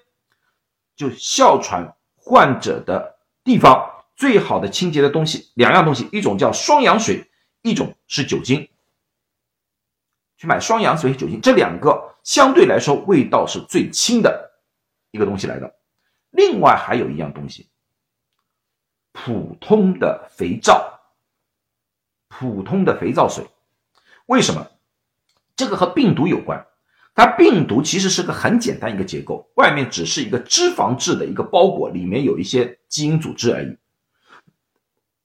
[1.01, 7.27] 就哮喘患者的地方，最好的清洁的东西两样东西，一种叫双氧水，
[7.63, 8.69] 一种是酒精。
[10.37, 14.53] 去买双氧水、酒精，这两个相对来说味道是最轻的
[15.11, 15.75] 一个东西来的。
[16.33, 17.71] 另外还有一样东西，
[19.13, 21.01] 普通的肥皂，
[22.29, 23.47] 普通的肥皂水。
[24.27, 24.67] 为什么？
[25.57, 26.67] 这个和病毒有关。
[27.21, 33.77] 它病毒其实是个很简单一个结构，外面只是一个脂肪质的一个包裹，里面有一些基因组织而已。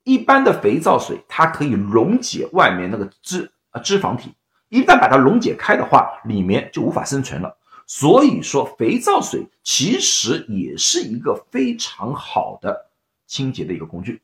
[0.03, 4.33] 一般的肥皂水，它可以溶解外面那个脂啊脂肪体。
[4.67, 7.57] 一旦把它溶解开的话，里面就无法生存了。
[7.87, 12.89] 所以说，肥皂水其实也是一个非常好的
[13.25, 14.21] 清洁的一个工具，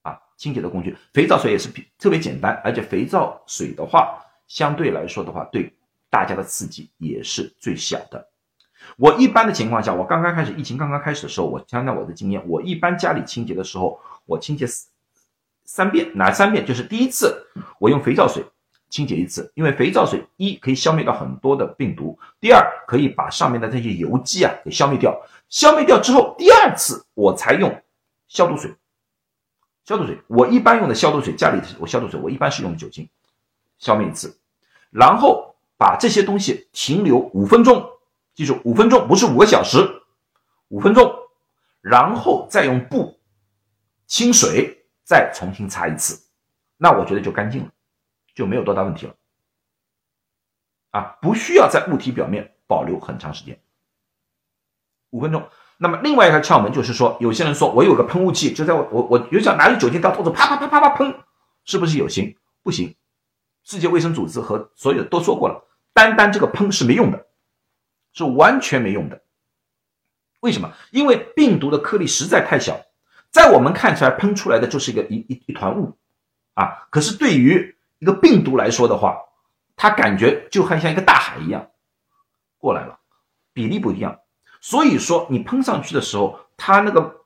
[0.00, 0.96] 啊，清洁的工具。
[1.12, 5.70] 肥皂水也是特别简单，而且肥皂水的话，相对来说的话，对
[6.12, 8.28] 大家的刺激也是最小的。
[8.98, 12.46] 我一般的情况下，我刚刚开始疫情刚刚开始的时候，我讲讲我的经验。
[12.46, 14.66] 我一般家里清洁的时候，我清洁
[15.64, 16.66] 三遍，哪三遍？
[16.66, 17.42] 就是第一次
[17.78, 18.44] 我用肥皂水。
[18.90, 25.18] 清洁一次，因为肥皂水一可以消灭掉很多的病毒，第二可以把上面的这些油迹啊给消灭掉。
[25.48, 27.74] 消灭掉之后，第二次我才用
[28.28, 28.70] 消毒水。
[29.86, 33.08] 消毒水我一般用的消毒水，家里我消毒水我一般是用酒精
[33.78, 34.38] 消灭一次，
[34.90, 35.51] 然后
[35.82, 37.84] 把这些东西停留五分钟，
[38.36, 39.78] 记住五分钟不是五个小时，
[40.68, 41.12] 五分钟，
[41.80, 43.18] 然后再用布
[44.06, 46.22] 清水再重新擦一次，
[46.76, 47.72] 那我觉得就干净了。
[48.32, 49.14] 就没有多大问题了，
[50.92, 53.60] 啊，不需要在物体表面保留很长时间，
[55.10, 55.48] 五分钟。
[55.78, 61.12] 那么另外一个窍门就是说，有些人说我有个喷雾器，就在我我我有想拿着酒精到处啪啪啪啪啪喷，
[61.64, 62.36] 是不是有行？
[62.62, 62.94] 不行。
[63.64, 67.26] 世界卫生组织和所有都说过了，单单这个喷是没用的，
[68.12, 69.22] 是完全没用的。
[70.40, 70.72] 为什么？
[70.90, 72.80] 因为病毒的颗粒实在太小，
[73.30, 75.96] 在我们看起来喷出来的就是一个一一一团雾，
[76.54, 79.18] 啊，可是对于一个病毒来说的话，
[79.76, 81.70] 它感觉就很像一个大海一样
[82.58, 82.98] 过来了，
[83.52, 84.18] 比例不一样。
[84.60, 87.24] 所以说你喷上去的时候，它那个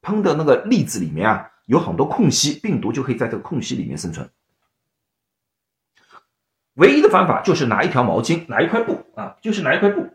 [0.00, 4.28] 喷的那个粒子里面啊，有很多空隙，病毒就可以在这个空隙里面生存。
[6.74, 10.08] 唯一的方法就是拿一条毛巾，拿一块布啊，就是拿一块布，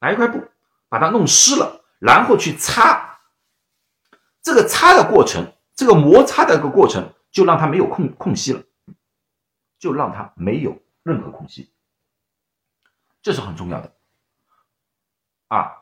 [0.00, 0.42] 拿一块布
[0.88, 3.20] 把它弄湿了，然后去擦。
[4.42, 7.12] 这个擦的过程，这个摩擦的一个过程。
[7.30, 8.62] 就让它没有空空隙了，
[9.78, 11.70] 就让它没有任何空隙，
[13.20, 13.92] 这是很重要的
[15.48, 15.76] 啊！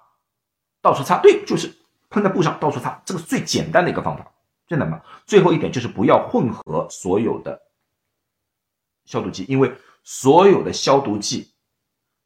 [0.82, 1.72] 到处擦，对，就是
[2.10, 4.28] 喷在布上到处擦，这个是最简单的一个方法，
[4.66, 5.00] 真的吗？
[5.24, 7.62] 最后一点就是不要混合所有的
[9.06, 9.72] 消毒剂，因为
[10.04, 11.50] 所有的消毒剂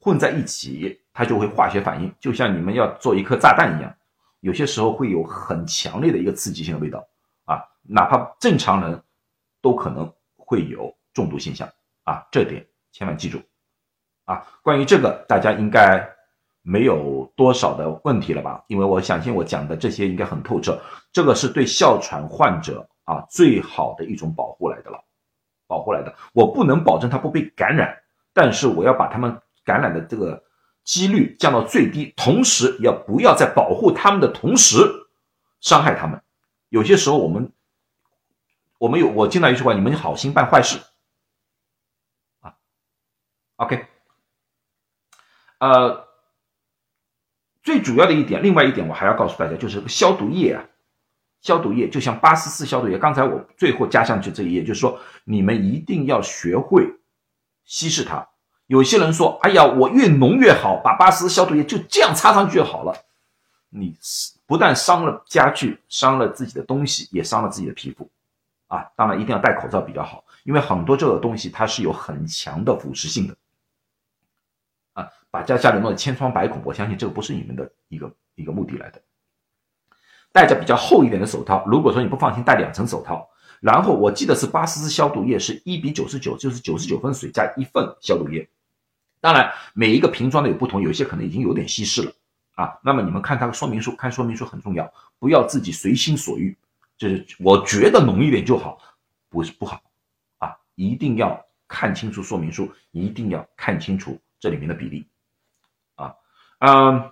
[0.00, 3.94] 混在一起，它就会化学反应，就像你们要做一颗炸弹一样，
[4.40, 7.06] 有些时候会有很强烈的一个刺激性的味道
[7.44, 9.00] 啊，哪怕正常人。
[9.62, 11.68] 都可能会有中毒现象
[12.04, 13.38] 啊，这点千万记住
[14.24, 14.42] 啊。
[14.62, 16.02] 关于这个，大家应该
[16.62, 18.64] 没有多少的问题了吧？
[18.68, 20.80] 因为我相信我讲的这些应该很透彻。
[21.12, 24.98] 这个是对哮喘患者啊最好的一种保护来的了，
[25.70, 26.12] 保护来的。
[26.34, 28.02] 我不能保证他不被感染，
[28.34, 30.42] 但是我要把他们感染的这个
[30.84, 34.76] 几率降到最低，同时要不要在保护他们的同时
[35.60, 36.20] 伤害他们？
[36.68, 37.52] 有些时候我们。
[38.80, 40.80] 我们有我经常一句话，你们好心办坏事，
[42.40, 42.56] 啊
[43.56, 43.84] ，OK，
[45.58, 46.08] 呃，
[47.62, 50.64] 最主要的一点，另外一点我还要告诉大家，就是消毒液啊，
[51.40, 56.86] 消毒液就像八十四消毒液，刚才我最后加上去这一页，就是说你们一定要学会
[57.64, 58.28] 稀释它。
[58.66, 62.94] 有些人说，哎呀，我越浓越好，把八十四消毒液就这样擦上去就好了。
[63.68, 63.96] 你
[64.46, 68.08] 不但伤了家具，伤了自己的东西，也伤了自己的皮肤。
[68.68, 73.36] 啊，当然一定要戴口罩比较好，因为很多这个东西它是有很强的腐蚀性的。
[74.92, 79.02] 啊，把家家里弄得千疮百孔，我相信这个不是你们的一个一个目的来的。
[80.32, 83.28] 戴着比较厚一点的手套，如果说你不放心，戴两层手套。
[83.60, 88.48] 然后我记得是八十四消毒液是一比九十九，就是九十九分水加一份消毒液。
[89.20, 92.10] 当然每一个瓶装的有不同，有些可能已经有点稀释了
[92.54, 92.78] 啊。
[92.82, 96.56] 那么你们看它的说明书，看说明书很重要，不要自己随心所欲。
[96.96, 98.78] 就是我觉得浓一点就好，
[99.28, 99.82] 不是不好
[100.38, 101.38] 啊，一定要
[101.68, 105.06] 看清楚说明书，一定要看清楚这里面的比例
[105.96, 106.14] 啊，
[106.60, 107.10] 嗯，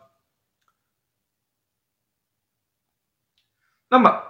[3.89, 4.23] 那么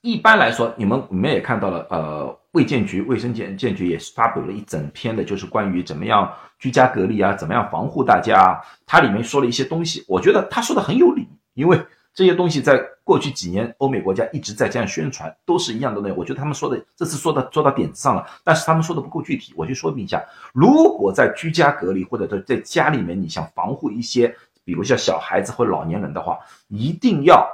[0.00, 11.80] 一般来说，你们你们也看到了，呃，卫健局卫生健健局也是发布了一整篇的，就是关于怎么样居家隔离啊，怎么样防护大家啊，它里面说了一些东西，我觉得他说的很有理，因为。
[12.14, 16.18] 这些东西在过去几年，欧美国家一直在这样宣传，都是一样的内容。
[16.18, 19.54] 我觉得他们说的这次说的做到点子上了，但是他们说的不够具体。
[19.56, 26.38] 我就说明一下，如果在居家隔离或者在在家里面，你想防护一些，比如像小孩子或老年人的话，
[26.68, 27.48] 一定要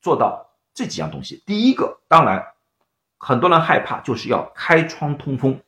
[0.00, 1.42] 做到这几样东西。
[1.46, 2.44] 第一个，当然
[3.18, 5.60] 很多人害怕，就是要开窗通风。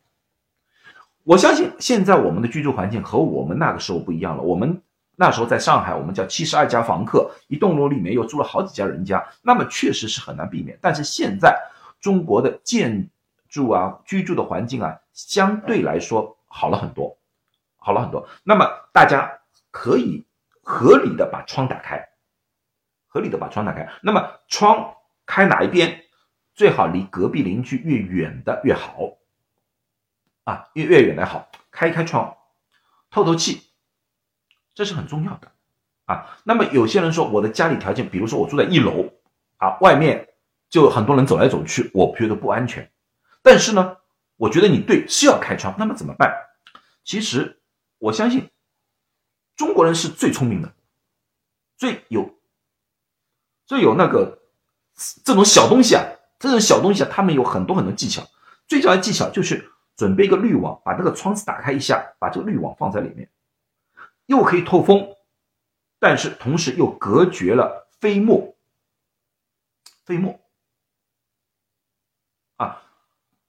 [1.24, 4.82] 我相信现在我们的居住环境和我们那个时候不一样了，我们。
[5.16, 10.78] 那时候在上海，我们叫七十二家房客，一栋楼里面又住了好几家人家，那么确实是很难避免。
[10.80, 11.54] 但是现在
[12.00, 13.10] 中国的建
[13.46, 17.18] 筑啊，居住的环境啊，相对来说好了很多，
[17.76, 18.26] 好了很多。
[18.44, 19.30] 那么大家
[19.70, 20.24] 可以
[20.62, 22.02] 合理的把窗打开，
[23.11, 23.87] 合理的把窗打开。
[24.03, 24.94] 那么窗
[25.27, 26.05] 开哪一边，
[26.55, 29.18] 最好离隔壁邻居越远的越好，
[30.44, 31.51] 啊，越越远的好。
[31.70, 32.38] 开一开窗，
[33.11, 33.68] 透透气。
[34.73, 35.53] 这是很重要的，
[36.07, 39.12] 啊，那么有些人说我的家里条件，比如说我住在一楼，
[39.59, 40.29] 啊，外面
[40.70, 42.90] 就很多人走来走去，我觉得不安全。
[43.42, 43.99] 但是呢，
[44.37, 46.35] 我觉得你对是要开窗，那么怎么办？
[47.05, 47.61] 其实
[47.99, 48.49] 我相信
[49.57, 50.73] 中国人是最聪明的，
[51.77, 52.38] 最有
[53.70, 54.37] 最有那个
[55.22, 56.02] 这种小东西啊，
[56.40, 58.20] 这种小东西啊，他们有很多很多技巧。
[58.66, 63.30] 最重要的技巧就是准备一个滤网，把这个窗子打开一下，把这个滤网放在里面。
[64.26, 65.14] 又可以透风，
[66.00, 68.56] 但是同时又隔绝了飞沫。
[70.04, 70.40] 飞沫
[72.56, 72.83] 啊，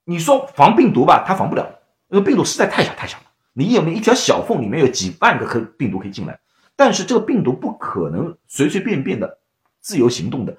[0.03, 1.79] 你说防病毒吧，它防不了，
[2.09, 3.23] 因为病毒实在太小太小了。
[3.53, 6.39] 你有没有一条小缝，里面有几万个可病毒可以进来？
[6.75, 9.39] 但是这个病毒不可能随随便便的
[9.81, 10.55] 自由行动的。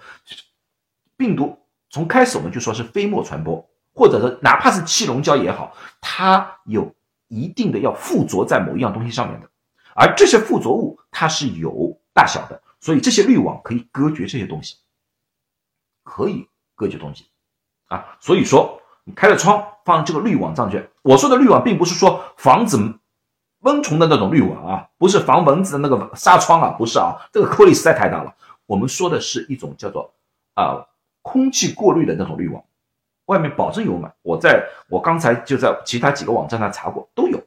[1.16, 1.58] 病毒
[1.88, 6.94] 从开始我们就说是飞沫传播，或者说哪怕是气溶胶也好，它有
[7.28, 9.48] 一定的要附着在某一样东西上面的。
[9.94, 14.76] 而这些附着物它是有大小的，所以这些滤网可以隔绝这些东西，
[16.02, 17.26] 可以隔绝东西
[17.88, 18.16] 啊。
[18.18, 20.88] 所以说，你开了窗放这个滤网上去。
[21.02, 22.78] 我说的滤网并不是说防止
[23.60, 28.34] 蚊虫的那种滤网啊，不是防蚊子的那个纱窗啊，不是啊，这个颗粒实在太大了。
[28.66, 30.14] 我们说的是一种叫做
[30.54, 30.86] 啊
[31.22, 32.62] 空气过滤的那种滤网，
[33.26, 34.12] 外面保证有买。
[34.22, 37.42] 我在我刚才就在其他几个网站上查过，都有。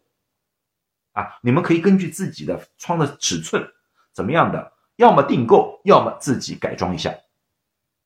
[1.13, 3.66] 啊，你们可以根据自己的窗的尺寸
[4.11, 7.09] 怎么样的，要么订购，要么自己改装一下，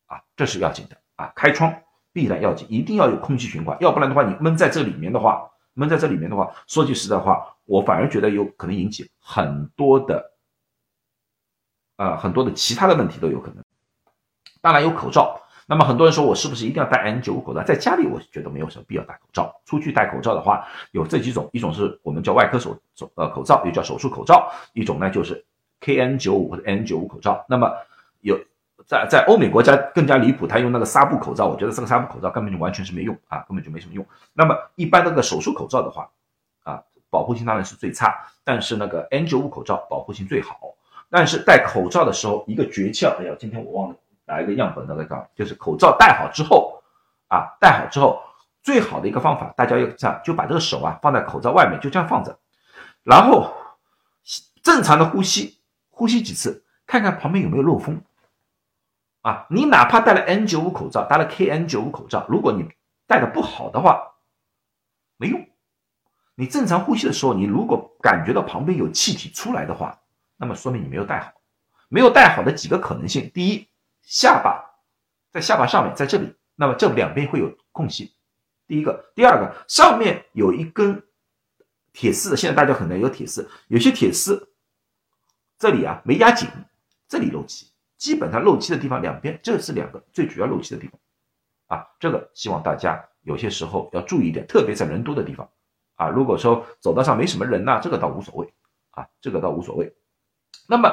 [0.06, 1.34] 啊，这是要紧的啊。
[1.36, 1.74] 开窗
[2.14, 10.34] 必然要紧，一定要有空气循环，要不然的话，你闷在这里面的话，闷在这里面的话，说句实在话，我反而觉得有可能引起很多的，
[12.00, 13.64] 啊，很多的其他的问题都有可能。
[14.62, 15.42] 当然有口罩。
[15.68, 17.62] 那么很多人说我是不是一定要戴 N95 口罩？
[17.62, 19.54] 在家里我觉得没有什么必要戴口罩。
[19.66, 25.46] 出去戴口罩的话，有这几种：一种是我们叫外科手手呃口罩，也叫手术口罩；一种呢就是
[25.82, 27.46] KN95 或者 N95 口罩。
[27.50, 27.72] 那么
[28.22, 28.40] 有
[28.88, 34.04] 在在欧美国家更加离谱，他用那个纱布口罩，我觉得这个纱布口罩根本就完全是没用啊，根本就没什么用。
[34.34, 36.10] 那么一般那个手术口罩的话，
[36.64, 36.82] 啊，
[37.12, 40.58] 保护性当然是最差，但是那个 N95 口罩保护性最好。
[41.10, 43.96] 但是戴口罩的时候，一个诀窍，哎呀，今天我忘了。
[44.26, 46.84] 拿一个样本的那讲，就是口罩戴好之后，
[47.30, 48.22] 啊，戴好之后，
[48.62, 52.38] 最好的一个方法，大家要这样，就把这个手啊放在口罩外面，就这样放着，
[53.02, 53.52] 然后
[54.62, 55.58] 正常的呼吸，
[55.90, 58.04] 呼吸几次，看看旁边有没有漏风，
[59.22, 62.70] 啊，你哪怕戴了 N95 口罩，戴了 KN95 口罩，如果你
[63.08, 64.12] 戴的不好的话，
[65.18, 65.44] 没用，
[66.36, 70.00] 你正常呼吸的时候，你如果感觉到旁边有气体出来的话，
[70.40, 71.34] 那么说明你没有戴好。
[71.90, 73.68] 没有戴好的几个可能性：第一，
[74.02, 74.64] 下巴
[75.32, 78.14] 在下巴上面，在这里，那么这两边会有空隙。
[78.68, 81.04] 第一个，第二个，上面有一根
[81.92, 84.54] 铁丝，现在大家可能有铁丝，有些铁丝
[85.58, 86.48] 这里啊没压紧，
[87.08, 87.68] 这里漏气。
[87.98, 91.00] 基本上漏气的地方两边，这是两个最主要漏气的地方
[91.68, 91.88] 啊。
[92.00, 95.50] 这个希望大家有些时候要注意一点，特别在人多的地方
[95.96, 96.08] 啊。
[96.08, 98.54] 如果说走道上没什么人呐，这个倒无所谓
[98.92, 99.92] 啊，这个倒无所谓。
[100.68, 100.92] 那么，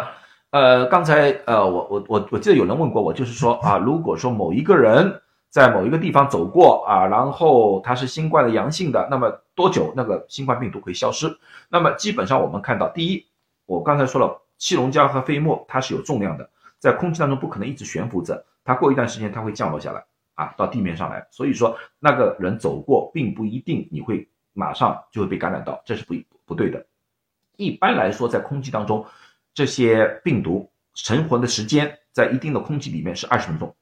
[0.50, 11.38] 呃，刚才呃，我我我我记得有人问过我，就是说啊，如果说某一个人在某一个地方走过啊，然后他是新冠的阳性的，那么多久那个新冠病毒会消失？
[11.68, 13.26] 那么基本上我们看到，第一，
[13.66, 16.48] 我刚才说了，气溶胶和飞沫它是有重量的。
[16.78, 20.04] 在空气当中不可能一直悬浮着，它过一段时间它会降落下来
[20.34, 21.26] 啊，到地面上来。
[21.30, 26.86] 所以说那个人走过，并不一定你会马上就会被感染到，这是不不对的。
[27.56, 29.06] 一般来说，在空气当中，
[29.56, 33.74] 这些病毒存活的时间在一定的空气里面是二十分钟，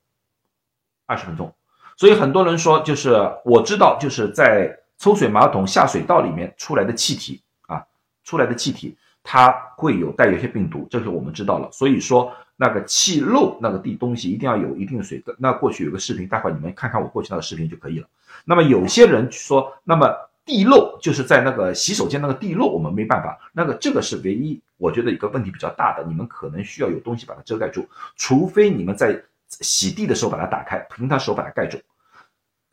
[1.05, 1.53] 二十分钟。
[1.99, 3.11] 所以很多人说，就是
[3.45, 7.85] 我知道，就是在抽水马桶下水道里面出来的气体啊，
[8.23, 11.69] 出来的气体它会有带有些病毒，这是我们知道了。
[11.71, 12.33] 所以说。
[12.57, 15.35] 那个气漏那个地东西一定要有一定水的。
[15.41, 18.07] 那过去有个视频，待会你们看看我过去那个视频就可以了。
[18.45, 20.15] 那么有些人说，那么
[20.45, 23.39] 地漏就是在那个洗手间那个地漏，我们没办法。
[23.53, 31.79] 那个这个是唯一我觉得一个问题比较大的，你们可能需要有东西把它遮盖住，除非你们在洗地的时候把它打开，平常时候把它盖住。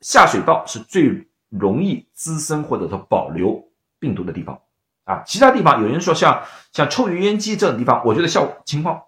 [0.01, 3.67] 下水道是最容易滋生或者说保留
[3.99, 4.59] 病毒的地方
[5.03, 5.23] 啊。
[5.25, 9.03] 其他地方有人说像像抽油烟机这种地方，我觉得效情况。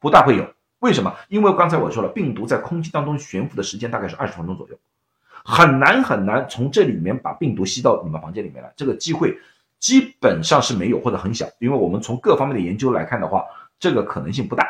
[0.00, 1.12] 不大会有，为什么？
[1.28, 4.78] 因为刚才我说了，病毒在空气当中悬浮的时间大概是二十分钟左右，
[5.50, 9.34] 很难很难从这里面把病毒吸到你们房间里面来，这个机会
[9.78, 11.46] 基本上是没有或者很小。
[11.58, 13.42] 因为我们从各方面的研究来看的话，
[13.80, 14.68] 这个可能性不大，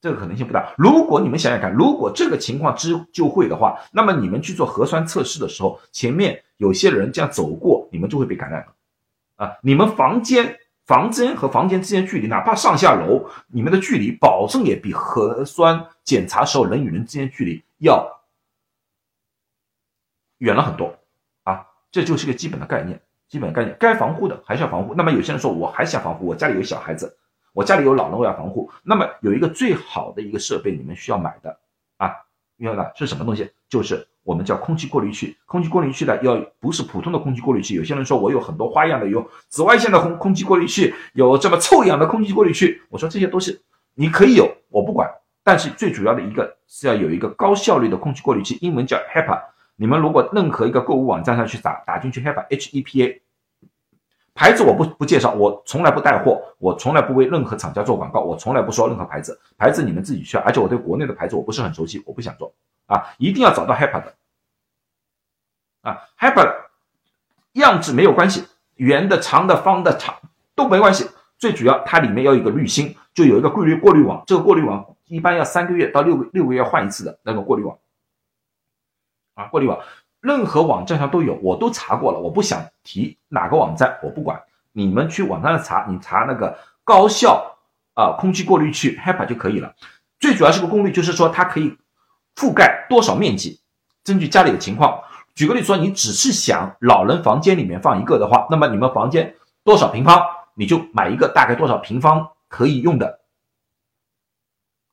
[0.00, 0.74] 这个可能性不大。
[0.76, 9.52] 如果你们想想看，如果这个情况之就会的话，那么你们去做核酸测试的时候，前面有些人这样走过，你们就会被感染了啊！
[9.62, 10.58] 你们房间。
[10.84, 18.04] 房间和房间之间距离，哪怕上下楼，你们的距离保证也比核酸检查时候人与人之间距离要
[20.42, 20.94] 远了很多
[21.44, 21.64] 啊！
[21.90, 24.94] 这就是个基本的概念，基本概念，该防护的还是要防护。
[24.94, 27.16] 那么有些人说，我还想防护，我家里有小孩子，
[27.52, 28.70] 我家里有老人，我要防护。
[28.82, 31.58] 那么有一个最好的一个设备，你们需要买的
[31.96, 32.12] 啊，
[32.56, 33.50] 明白吧是什么东西？
[33.68, 34.06] 就是。
[34.24, 37.74] 我们叫空气过滤器，空气过滤器呢，要不是普通的空气过滤器。
[37.74, 42.80] 有些人说我有很多花样的，有紫外线的空空气过滤器，有这么臭氧的空气过滤器。
[42.88, 43.60] 我说这些都是
[43.94, 45.10] 你可以有，我不管。
[45.42, 49.42] 但是最主要的一个是要有一个高效率的空气过滤器，英文叫 HEPA。
[49.82, 53.20] 你们如果任何一个购物网站上去打打进去 HEPA，H E P A，
[54.32, 60.36] 牌子我不不介绍，我从来不带货，我从来不为任何厂家做广告，我从来不说任何牌子，牌子你们自己去。
[60.36, 62.54] 而且我对国内的牌子我不是很熟悉，我不想做。
[62.86, 64.14] 啊，一定要找到 HEPA 的
[65.80, 66.48] 啊，HEPA
[67.54, 68.44] 样子没有关系，
[68.76, 70.14] 圆的、长的、方的、长
[70.54, 71.10] 都没关系。
[71.38, 74.22] 最主要它里面要有一个滤芯，就有一个过滤过滤网。
[74.28, 77.76] 这个过滤网一般要三个月到六个六个月换一次的那个过滤网
[79.34, 79.78] 啊，过滤网
[80.20, 87.56] 任何网站上都有，我都查过了，我不想提哪个网站，我不管，你们去网站上查，你查那个高效
[87.94, 89.74] 啊空气过滤器 HEPA 就可以了。
[90.18, 91.76] 最主要是个功率，就是说它可以。
[92.34, 93.60] 覆盖多少面积？
[94.02, 95.02] 根据家里的情况，
[95.34, 100.24] 举个例子说，你只是想老人房间里面放一个的话，那么你们房间多少平方，
[100.54, 103.20] 你就买一个大概多少平方可以用的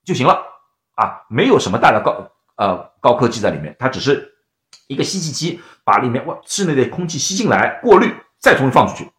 [0.03, 0.43] 就行了
[0.95, 2.29] 啊，没有什么大的高
[2.59, 4.35] 呃高科技在里面，它只是
[4.87, 9.09] 一个吸气机，把里面外室内的空气吸进来，过滤，再重新放出去，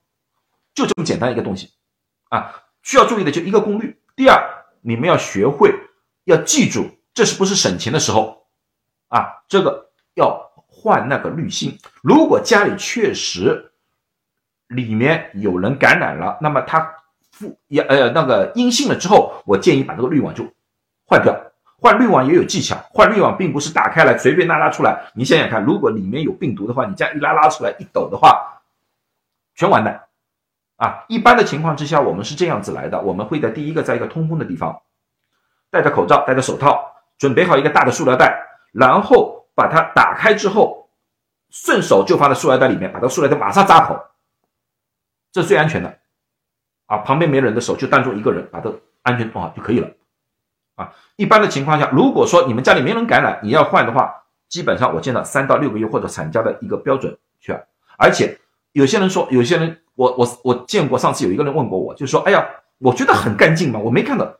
[0.74, 1.70] 就这么简单一个东西
[2.28, 2.54] 啊。
[2.82, 4.00] 需要注意的就一个功率。
[4.14, 4.42] 第二，
[4.82, 5.74] 你们要学会
[6.24, 6.90] 要记住。
[7.12, 8.46] 这是不是省钱的时候
[9.08, 9.42] 啊？
[9.48, 11.78] 这个要换那个滤芯。
[12.02, 13.72] 如果家里确实
[14.68, 16.94] 里面有人感染了，那么他
[17.32, 20.46] 负阳呃那个阴性了之后，我建议把这个滤网就
[21.04, 21.49] 换掉。
[21.80, 25.00] 换滤网也有技巧，换滤网并不是打开来随便拉拉出来。
[25.14, 28.60] 你想想看，如果里面有病毒的话，你这样一拉拉出来一抖的话，
[29.54, 30.04] 全完蛋
[30.76, 31.04] 啊！
[31.08, 34.80] 一般的情况之下，我们是这样子来的，我们会在第一个在一个通风的地方
[35.70, 36.86] 戴着口罩，戴着手套。
[37.18, 38.34] 准备好一个大的塑料袋，
[38.72, 40.88] 然后把它打开之后，
[41.50, 44.02] 顺手就放在塑料袋里面，把这塑料袋马上扎口，
[45.30, 45.98] 这是最安全的。
[46.86, 48.72] 啊，旁边没人的时候就当做一个人，把它
[49.02, 49.90] 安全做好就可以了。
[50.80, 54.14] 啊，一般的情况下，如果说你们家里没人感染，你要换的话，
[54.48, 57.54] 基本上我见到三到六个月或者产家的一个标准去，
[57.98, 58.38] 而且
[58.72, 64.34] 有些人说，有些人我我我见过，上次有一个人问过我，就说，哎呀，我觉得很干净嘛，我没看到，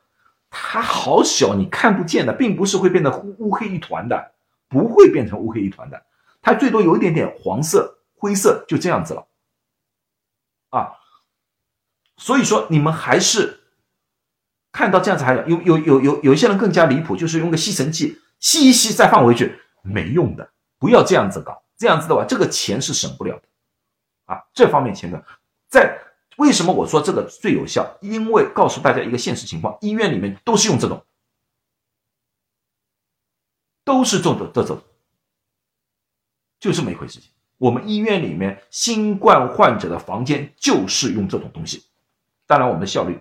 [0.48, 4.32] 它好小，你看不见的，并不是会变得乌乌黑一团的，
[4.66, 6.02] 不会变成乌黑一团的，
[6.40, 9.26] 它最多有一点点黄色、灰色，就这样子了，
[10.70, 10.92] 啊，
[12.16, 13.59] 所以说你们还是
[14.72, 23.42] 看到这样子，还有有有有有有一些人更加离谱，就是用个吸尘器吸一吸再放回去，没用的，不要这样子搞，这样子的话，这个钱是省不了的。
[24.26, 25.24] 啊，这方面钱的，
[25.68, 25.98] 在
[26.36, 27.98] 为什么我说这个最有效？
[28.00, 31.04] 因为告诉大家一个现实情况，医院里面都是用这种，
[33.84, 34.80] 都是这种这种，
[36.60, 37.32] 就这么一回事情。
[37.58, 41.84] 我们医院里面新冠患者的房间就是用这种东西，
[42.46, 43.20] 当然我们的效率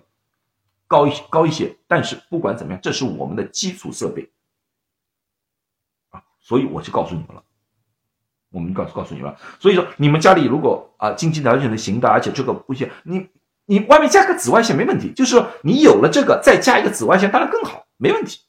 [0.90, 4.28] 高一高一些，但是不管怎么样，这是我们的基础设备
[6.08, 7.44] 啊，所以我就告诉你们了。
[8.50, 13.28] 我们告诉告诉你们了，所以说你们家里如果啊经济条件能行的，而且这个不行，你
[13.66, 18.40] 你外面加个紫外线没问题，就是说你有了这个再加一个紫外线当然更好，没问题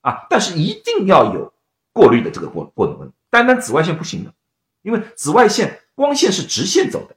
[0.00, 1.54] 啊，但是一定要有
[1.92, 4.34] 过滤的这个过过能，单单紫外线不行的，
[4.82, 7.14] 因为紫外线光线是直线走的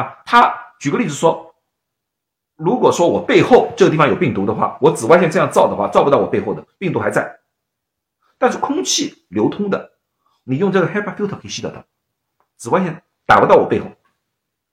[0.00, 0.22] 啊。
[0.24, 1.49] 他举个例子说，
[2.62, 7.40] 如果说我背后这个地方有病毒的话，我紫外线这样照的话，照不到我背后的病毒还在，
[8.36, 9.92] 但是空气流通的。
[10.44, 11.82] 你用这个 HEPA filter 可以吸得到，
[12.56, 13.86] 紫外线打不到我背后，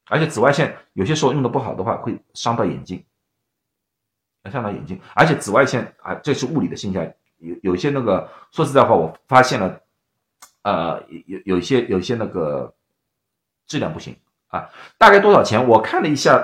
[0.08, 3.06] 而且紫外线有些时候用的不好的话会伤到眼睛，
[4.52, 7.06] 伤到眼睛，而且紫外线啊，这是物理的现象，
[7.38, 9.82] 有有一些那个说实在话，我发现了，
[10.64, 12.74] 呃，有有一些有一些那个
[13.66, 14.16] 质量不行
[14.48, 15.68] 啊，大概多少钱？
[15.68, 16.40] 我看了一下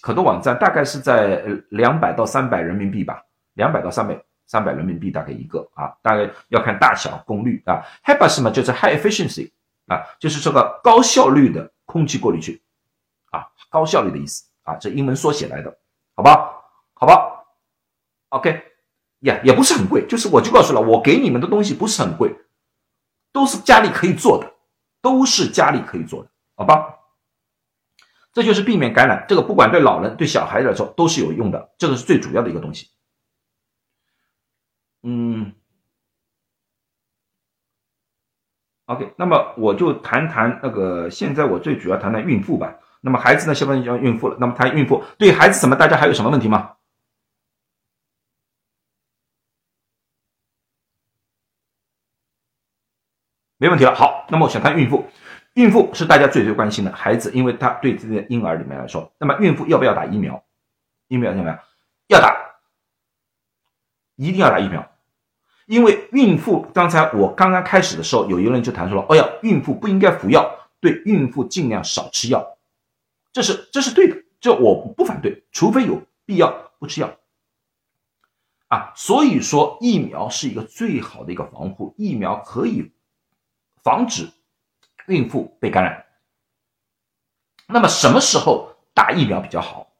[0.00, 3.22] 可多网站，大概是在两百到三百人民币吧，
[3.54, 4.18] 两百到三百。
[4.50, 7.84] 三百人民币大概一个啊，大概要看大小、功率啊。
[8.06, 9.52] HEPA 什么就是 High Efficiency
[9.88, 12.62] 啊，就是这个高效率的空气过滤器
[13.30, 15.76] 啊，高效率的意思啊，这英文缩写来的，
[16.16, 16.50] 好吧？
[16.94, 17.44] 好吧
[18.30, 18.58] ？OK，
[19.18, 22.34] 呀，也不是很贵，就是我就告诉了，我给你们的东西不是很贵，
[23.34, 24.50] 都是家里可以做的，
[25.02, 26.97] 都是家里可以做的，好吧？
[28.32, 32.88] 这就是避免感染，这个不管对老人对小孩子来说都是有用的，这个是最主要的一个东西。
[35.02, 35.52] 嗯
[38.86, 42.74] ，OK，那么我就谈谈那个，现在我最主要谈谈孕妇吧。
[43.00, 44.36] 那么孩子呢，现在要孕妇了。
[44.40, 45.76] 那么谈孕妇对孩子什么？
[45.76, 46.74] 大家还有什么问题吗？
[53.56, 53.94] 没问题了。
[53.94, 55.08] 好，那么我想谈孕妇。
[55.58, 60.40] 孕妇是大家最最关心的孩子，因为他对这个婴儿里面来说，那么孕妇要不要打疫苗？
[61.08, 61.58] 疫苗怎么样？
[62.06, 62.32] 要打。
[64.14, 64.88] 一定要打疫苗，
[65.66, 70.48] 因为孕妇刚才我刚刚开始的时候，有一个人就谈说了，哦呀，孕妇不应该服药，
[70.78, 72.56] 对孕妇尽量少吃药，
[73.32, 77.16] 这是这是对的，这我不反对，除非有必要不吃药，
[78.68, 82.92] 啊，所以说疫苗是一个最好的一个防护，疫苗可以
[83.82, 84.28] 防止
[85.08, 86.06] 孕妇被感染。
[87.66, 89.90] 那么什么时候打疫苗比较好？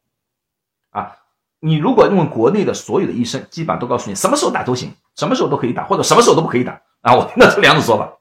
[0.90, 1.16] 啊？
[1.60, 7.16] 你如果问国内的所有的医生，基本上都告诉你什么时候打都行，什么时候都可以打，或者什么时候都不可以打啊！
[7.16, 8.16] 我听到这两种说法。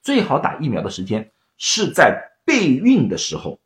[0.00, 3.60] 最好打疫苗的时间是在备孕的时候，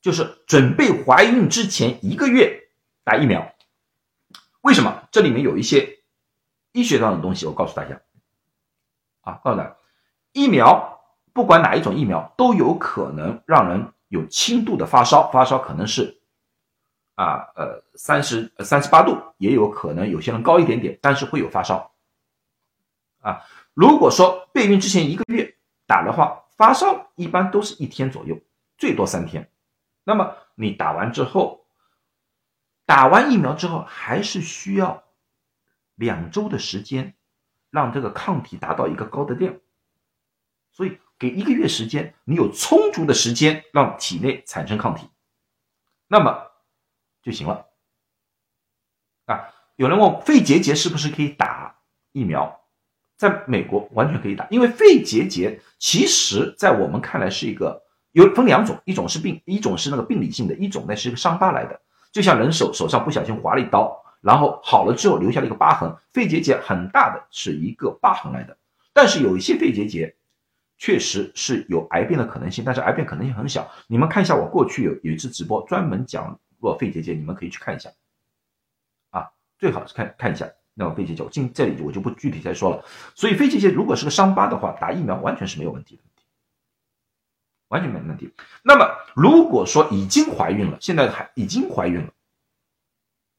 [0.00, 2.70] 就是准备怀孕之前一个月
[3.02, 3.52] 打疫苗。
[4.60, 5.08] 为什么？
[5.10, 5.98] 这里面有一些
[6.72, 8.00] 医学上的东西，我告诉大家
[9.22, 9.76] 啊，告诉大家，
[10.32, 10.97] 疫苗
[11.38, 16.20] 不管哪一种疫苗都有可能让人有轻度的发烧，发烧可能是。
[17.14, 21.92] 啊，呃，三十三十八度也有可能，有些人高一点点，但是会有发烧。
[23.20, 23.40] 啊，
[23.72, 28.36] 如果说备孕之前一个月打的话，发烧一般都是一天左右，
[28.76, 29.48] 最多三天。
[30.02, 31.66] 那么你打完之后，
[32.84, 35.04] 打完疫苗之后，还是需要
[35.94, 37.14] 两周的时间，
[37.70, 39.54] 让这个抗体达到一个高的量。
[40.72, 45.08] 所以给一个月时间，你有充足的时间让体内产生抗体。
[46.06, 46.44] 那么。
[47.20, 47.66] 就行了，
[49.26, 51.76] 啊，有人问肺结节是不是可以打
[52.12, 52.58] 疫苗？
[53.18, 61.78] 在美国完全可以打，因为肺结节其实在我们看来是一个有分两种，一种是病，一种是那个病理性的，一种呢是一个伤疤来的，
[62.12, 68.56] 就像人手手上不小心划了一刀，然后好了之后留下了一个疤痕，肺结节很大的是一个疤痕来的，
[68.94, 70.16] 但是有一些肺结节
[70.78, 73.70] 确实是有癌变的可能性，但是癌变可能性很小。
[73.88, 76.38] 你们看一下我过去有有一次直播专门讲。
[76.60, 77.88] 若肺结节，你们可以去看一下，
[79.10, 81.22] 啊，最好是看看一下那么肺结节。
[81.22, 82.84] 我进这里我就不具体再说了。
[83.14, 86.02] 所以肺结节如果是个伤疤的话，打疫苗完全是没有问题的。
[87.68, 88.32] 完全没问题。
[88.64, 92.10] 那么如果说已经怀孕了，现在还已经怀孕了，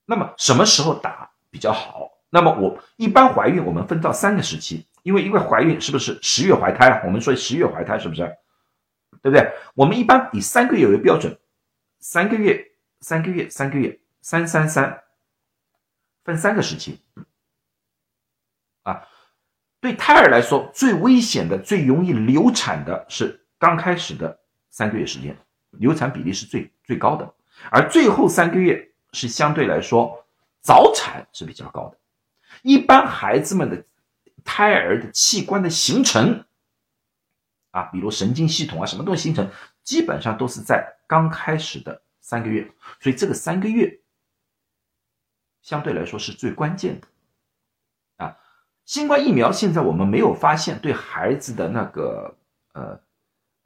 [0.05, 2.09] 那么什么时候打比较好？
[2.29, 7.01] 那么我一般怀孕我们分到三个时期，因为因为怀孕是不是十月怀胎啊？
[7.05, 8.21] 我们说十月怀胎是不是？
[9.21, 9.51] 对不对？
[9.73, 11.37] 我们一般以三个月为标准，
[11.99, 12.65] 三个月、
[13.01, 15.03] 三个月、三个月，三三三，
[16.23, 16.99] 分三个时期。
[18.83, 19.05] 啊，
[19.81, 24.39] 对胎儿来说，最危险的、最容易流产的是刚开始的
[24.69, 25.37] 三个月时间，
[25.71, 27.33] 流产比例是最最高的，
[27.69, 30.25] 而最后三个月是相对来说
[30.61, 31.97] 早产是比较高的。
[32.61, 33.83] 一般孩子们的
[34.51, 36.43] 胎儿的器官的形成，
[37.69, 39.47] 啊，比如神经系统啊，什么东西形成，
[39.83, 42.67] 基本上都是在刚开始的三个月，
[42.99, 43.99] 所以这个三个月
[45.61, 47.07] 相对来说是最关键的。
[48.25, 48.37] 啊，
[48.85, 52.35] 新冠疫苗现在我们没有发现对孩子的那个
[52.73, 52.99] 呃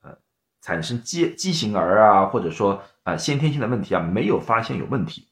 [0.01, 0.17] 呃
[0.59, 5.29] 产生畸畸形儿啊，或者说啊先天性的问题啊，没有发现有问题，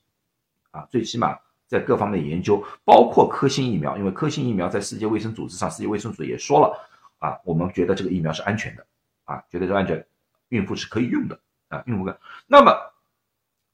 [0.71, 1.37] 啊，最起码。
[1.71, 6.77] 在各方面的研究，包括科兴疫苗，因为科兴疫苗在世界卫生组织上，世界卫生组织也说了
[7.19, 8.85] 啊，我们觉得这个疫苗是安全的
[9.23, 10.05] 啊，觉得是安全，
[10.49, 12.19] 孕妇是可以用的啊，孕妇可。
[12.45, 12.77] 那么，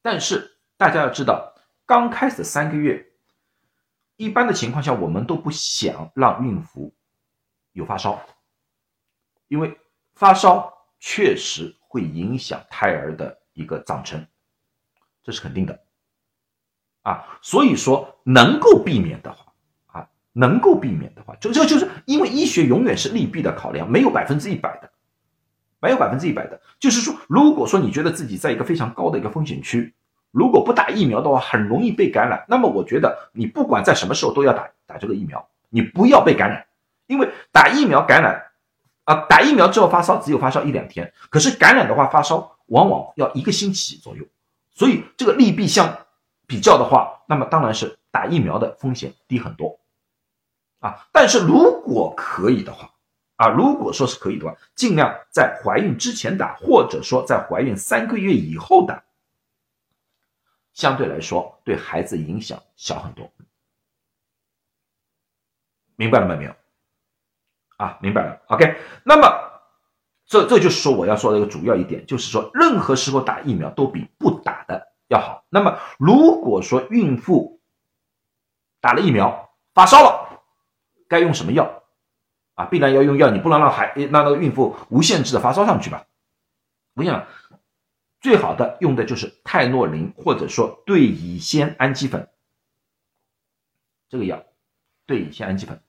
[0.04, 1.56] 但是大家要知道，
[1.88, 3.04] 刚开始三个月，
[4.16, 6.94] 一般的情况下，我们都不想让孕妇
[7.72, 8.22] 有发烧，
[9.48, 9.76] 因为
[10.14, 14.24] 发烧确实会影响胎儿的一个长成，
[15.24, 15.87] 这是肯定的。
[17.08, 19.46] 啊，所以说能够避免的话，
[19.86, 24.90] 啊，能够避免的话，就这就是因为医学永远是利弊的考量，没有百分之一百的，
[25.80, 26.60] 没有百分之一百的。
[26.82, 29.94] 就是说，如果说你觉得自己在一个非常高的一个风险区，
[30.32, 36.66] 如果不打疫苗的话，很容易被感染，那么我觉得你不管在什么时候都要打打这个疫苗，你不要被感染，
[37.06, 38.44] 因为打疫苗感染，
[39.06, 44.26] 啊，打疫苗之后发烧只有发烧一两天，可是感染的话发烧往往要一个星期左右，
[44.74, 45.98] 所以这个利弊相。
[46.48, 49.80] 比较的话，那么当然是打疫苗的风险低很多，
[50.80, 52.90] 啊，但是如果可以的话，
[53.36, 59.04] 啊，如果说是可以的话，尽量在怀孕之前打，或者说在怀孕三个月以后打，
[60.74, 63.30] 相对来说对孩子影响小很多，
[65.98, 66.56] 明白了没有？
[67.76, 68.42] 啊，明白了。
[68.48, 69.62] OK，那么
[70.26, 74.94] 这这就是说我要说的一个主要一点，就是说任何时候打疫苗都比不打的。
[75.08, 75.46] 要好。
[75.50, 77.62] 那么，如果说孕妇
[78.82, 80.44] 打了疫苗发烧了，
[81.08, 81.84] 该用什么药
[82.56, 82.66] 啊？
[82.66, 86.06] 必然要用药，你不能让孩让那个孕妇无限制的发烧上去吧？
[86.94, 87.26] 我想，
[88.20, 92.28] 最好的用的就是泰诺林，或者说对乙酰氨基酚
[94.10, 94.44] 这个药，
[95.06, 95.80] 对乙酰氨基酚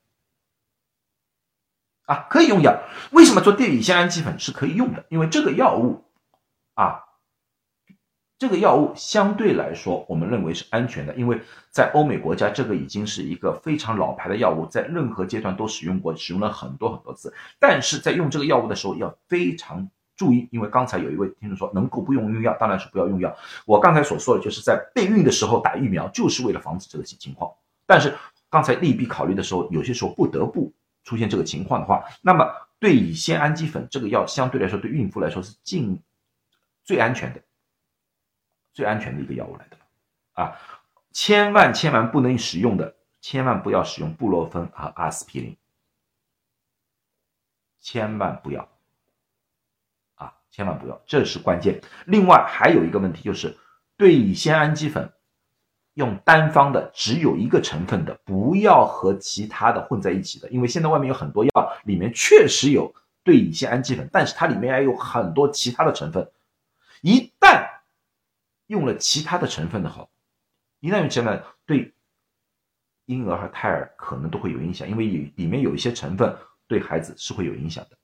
[2.05, 2.81] 啊，可以用药。
[3.11, 5.05] 为什么做对乙酰氨基酚是可以用的？
[5.09, 6.05] 因为这个药物
[6.75, 7.07] 啊。
[8.39, 17.34] 这个药物相对来说，我们认为是安全的，因为在欧美国家，这个已经是一个非常老牌的药物，在任何阶段都使用过，使用了很多很多次。
[17.59, 23.36] 但是在用这个药物的时候要非常注意，因为刚才有一位听众说能够不用用药，当然是不要用药。
[23.66, 27.51] 我刚才所说的就是在备孕的时候打疫苗，就是为了防止这个情况。
[27.86, 28.14] 但是
[28.49, 30.72] 刚才利弊考虑的时候，有些时候不得不
[31.03, 36.01] 出现这个情况的话，那么对乙酰氨基酚这个药相对来说对孕妇来说是尽
[36.84, 37.41] 最安全的。
[38.79, 39.76] 最安全的一个药物来的，
[40.35, 40.57] 啊，
[41.11, 45.57] 千万千万不能使用的，千万不要使用布洛芬和阿司匹林，
[47.81, 48.68] 千万不要，
[50.14, 51.81] 啊，千万不要，这是关键。
[52.07, 53.59] 另外还有一个问题就是，
[53.97, 55.11] 对乙酰氨基酚
[55.95, 61.51] 用单方的，只有一个成分的，不要和其他的混在一起的，因为现在外面有很多药，
[61.83, 66.31] 里面确实有对乙酰氨基酚，但是它里面还有很多其他的成分，
[67.03, 67.66] 一旦
[68.69, 70.09] 用了其他的成分的好，
[70.81, 71.93] 一旦用起来对
[73.07, 76.35] 婴儿和胎儿可能都会有影响，因为里里面有一些成分
[76.66, 77.97] 对孩子是会有影响的。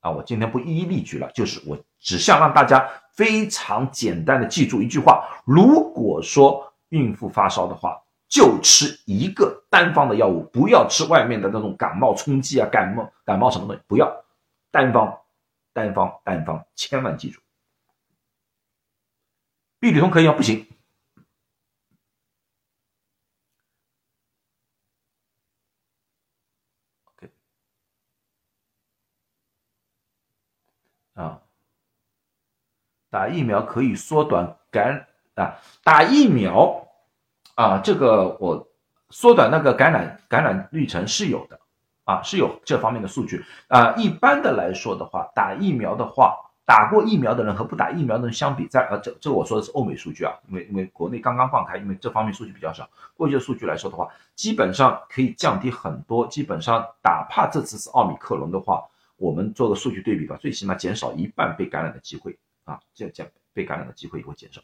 [0.00, 14.10] 啊，我今天不一一例举了，就是我只想让大家非常简单的记住一句话：如果说孕妇发烧的话，就吃一个单方的药物，不要吃外面的那种感冒冲剂啊、感冒感冒什么东西，不要
[14.70, 15.18] 单方、
[15.74, 17.38] 单方、单方，千万记住。
[19.80, 20.34] 必理通可以吗？
[20.34, 20.66] 不行。
[27.06, 27.30] OK，
[31.14, 31.40] 啊，
[33.08, 36.86] 打疫苗可以缩短感啊，打疫苗
[37.54, 38.68] 啊，这个我
[39.08, 41.58] 缩短那个感染感染历程是有的
[42.04, 43.94] 啊，是有这方面的数据啊。
[43.96, 46.49] 一般的来说的话，打疫苗的话。
[46.70, 52.88] 打过疫苗的人和不打疫苗的人相比，在呃这这我说的是欧美数据啊，因为因为国内刚刚放开，因为这方面数据比较少。
[53.16, 56.24] 过去的数据来说的话，基本上可以降低很多。
[56.28, 58.84] 基本上，哪怕这次是奥密克戎的话，
[59.16, 64.60] 我们做个数据对比吧，最起码减少一半被感染的机会啊，这减被感染的机会也会减少。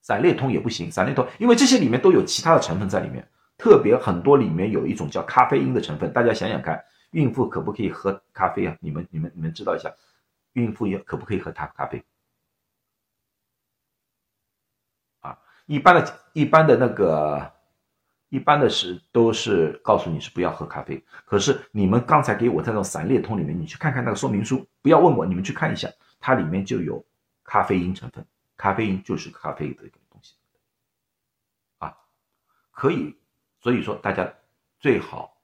[0.00, 3.24] 散列通也不行，散列通因为这些里面都有其他的成分在里面，
[3.56, 6.82] 特别很多里面有一种叫咖啡因的成分，大家想想看，
[7.12, 8.76] 孕妇可不可以喝咖啡啊？
[8.80, 9.88] 你们你们你们知道一下。
[10.52, 12.04] 孕妇也可不可以喝咖咖啡？
[15.20, 17.52] 啊，一般的、一般的那个、
[18.28, 21.02] 一般的是都是告诉你是不要喝咖啡。
[21.24, 25.90] 可是你们刚才给我这种散列通里面，你去看看那个说明书，不要问我，你们去看一下，
[26.20, 27.04] 它里面就有
[27.44, 28.26] 咖啡因成分。
[28.56, 30.34] 咖啡因就是咖啡的一个东西，
[31.78, 31.96] 啊，
[32.70, 33.18] 可以。
[33.60, 34.32] 所以说大家
[34.78, 35.36] 最好，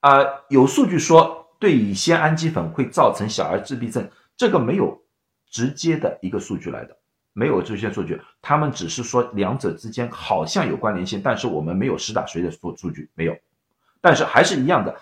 [0.00, 1.43] 啊，有数据说。
[1.64, 4.06] 对乙酰氨基酚会造成小儿自闭症，
[4.36, 5.02] 这个没有
[5.48, 6.94] 直接的一个数据来的，
[7.32, 13.34] 没有这些数据，他们只是说两者之间好像有关联性，但是我们没有实打实的数数据没有，
[13.98, 14.94] 但是还是一样的，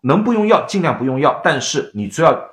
[0.00, 2.50] 能不用药尽量不用药，但是你只要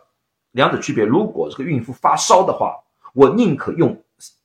[0.51, 2.75] 两者区别，如果这个孕妇发烧的话，
[3.13, 3.97] 我宁可用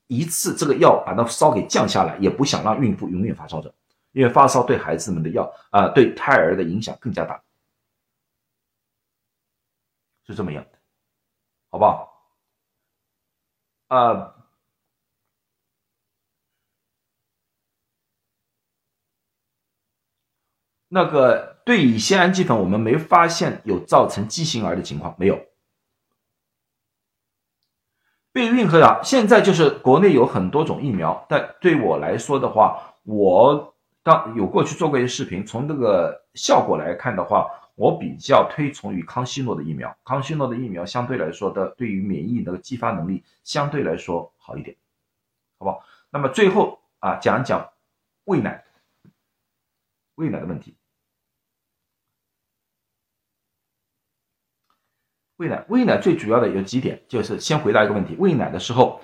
[0.06, 3.74] 一次这个药把那烧给降下来，也不想让孕妇永远发烧着，
[4.12, 7.42] 因为发烧对孩子们的药啊，对胎儿的影响更加大。
[10.32, 10.78] 是这么样的，
[11.70, 12.08] 好不好？
[13.88, 14.34] 啊，
[20.88, 25.38] 那个对乙酰氨基酚，我们没发现有造成畸形儿的情况，没有。
[28.32, 37.61] 避孕和啊，现在就是国内有很多种疫苗，但对我来说的话，我当有过去做过一些视频，从这个效果来看的话。
[37.74, 44.76] 我比较推崇于康希诺的疫苗，康希诺的疫苗相对来说的对于免疫那个激发能力相对来说好一点，
[45.58, 45.84] 好不好？
[46.10, 47.72] 那么最后啊，讲一讲
[48.24, 48.62] 喂奶，
[50.16, 50.76] 喂奶的问题。
[55.36, 59.00] 喂奶，喂奶最主要的有几点，就是先回答一个问题：喂奶的时候，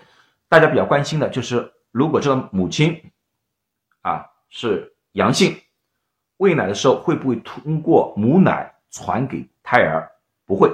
[0.47, 3.11] 大家比较关心的就是，如果这个母亲
[4.03, 5.59] 啊是阳性。
[6.39, 10.11] 喂奶的时候会不会通过母奶传给胎儿？
[10.47, 10.73] 不会，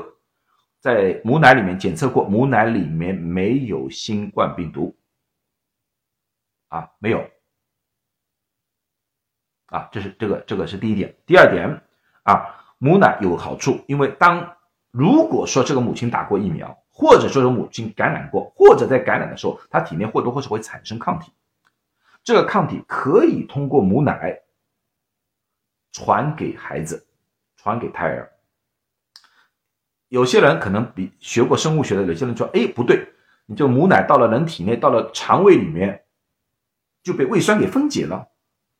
[0.78, 4.94] 在母奶里面检测过，母奶里面没有新冠病毒，
[6.68, 7.26] 啊，没有，
[9.66, 11.16] 啊，这是这个这个是第一点。
[11.26, 11.82] 第二点
[12.24, 14.56] 啊，母奶有好处，因为当
[14.90, 21.32] 如果说这个母亲打过疫苗，或者说是母亲感染过，或者在感染的时候，她体内或多或少会产生抗体，
[22.22, 24.42] 这个抗体可以通过母奶。
[25.94, 27.06] 传给孩子，
[27.56, 28.28] 传给胎儿。
[30.08, 33.08] 有些人可能比学过生物学的，有些人说：“哎，不对，
[33.46, 36.04] 你这母奶到了人体内，到了肠胃里面，
[37.04, 38.26] 就被胃酸给分解了，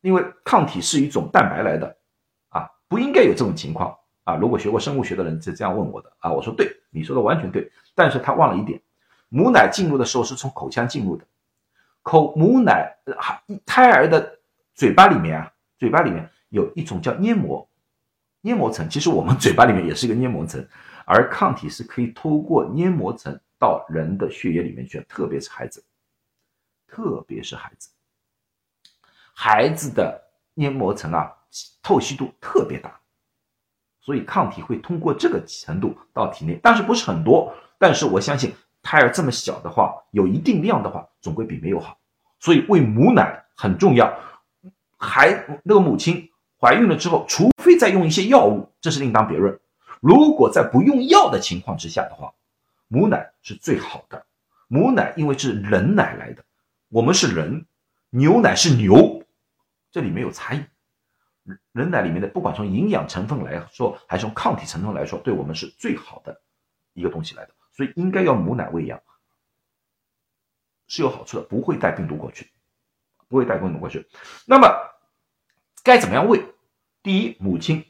[0.00, 1.96] 因为抗体是一种蛋白来的，
[2.48, 8.82] 啊，不应该有这种情况啊。”如果学过生物学的人是这样问我的啊，我说对，你说的完全对，但是他忘了一点，
[9.28, 11.24] 母奶进入的时候是从口腔进入的，
[12.02, 14.40] 口母奶还胎儿的
[14.74, 16.28] 嘴巴里面啊，嘴巴里面。
[16.54, 17.68] 有一种叫黏膜，
[18.40, 20.64] 黏膜层，其实我们嘴巴里面也是一个黏膜层，
[21.04, 25.84] 而抗体是可以透过黏膜层到人的血液里面去，特别是孩子，
[26.86, 27.90] 特别是孩子，
[29.34, 30.22] 孩子的
[30.54, 31.28] 黏膜层啊，
[31.82, 33.00] 透析度特别大，
[34.00, 41.98] 所以抗体会通过这个程度到体内，但是不是很多，但是我相信胎儿这么小的话，有一定量的话，总归比没有好，
[42.38, 44.16] 所以喂母奶很重要，
[44.96, 46.30] 孩那个母亲。
[46.64, 49.60] 怀孕了之后，除非再用一些药物，这是另当别论。
[50.00, 52.32] 如果在不用药的情况之下的话，
[52.88, 54.24] 母奶是最好的。
[54.66, 56.42] 母奶因为是人奶来的，
[56.88, 57.66] 我们是人，
[58.08, 59.22] 牛奶是牛，
[59.90, 60.64] 这里面有差异。
[61.72, 66.40] 人奶里面的，不管从营养成分来说，还是从抗体成分来说，对我们是最好的
[66.94, 68.98] 一个东西来的，所以应该要母奶喂养，
[70.86, 72.50] 是有好处的，不会带病毒过去，
[73.28, 74.08] 不会带病毒过去。
[74.46, 74.66] 那么
[75.82, 76.42] 该怎么样喂？
[77.04, 77.84] 第一，母亲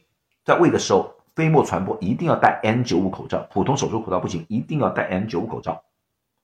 [0.44, 5.84] 在喂的时候，飞沫传播一定要戴 N95 口罩，普通手术口罩不行，一定要戴 N95 口罩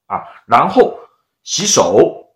[0.07, 0.23] 啊。
[0.47, 1.01] 然后
[1.43, 2.33] 洗手，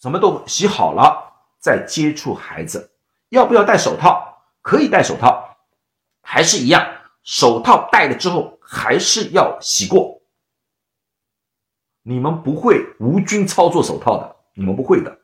[0.00, 2.92] 什么都洗好了再接触孩子。
[3.30, 4.44] 要不要戴手套？
[4.62, 5.56] 可以戴手套，
[6.22, 6.86] 还是一样，
[7.24, 10.22] 手套戴了之后还是要洗过。
[12.02, 15.18] 你们不会无菌操作手套的，你们不会的。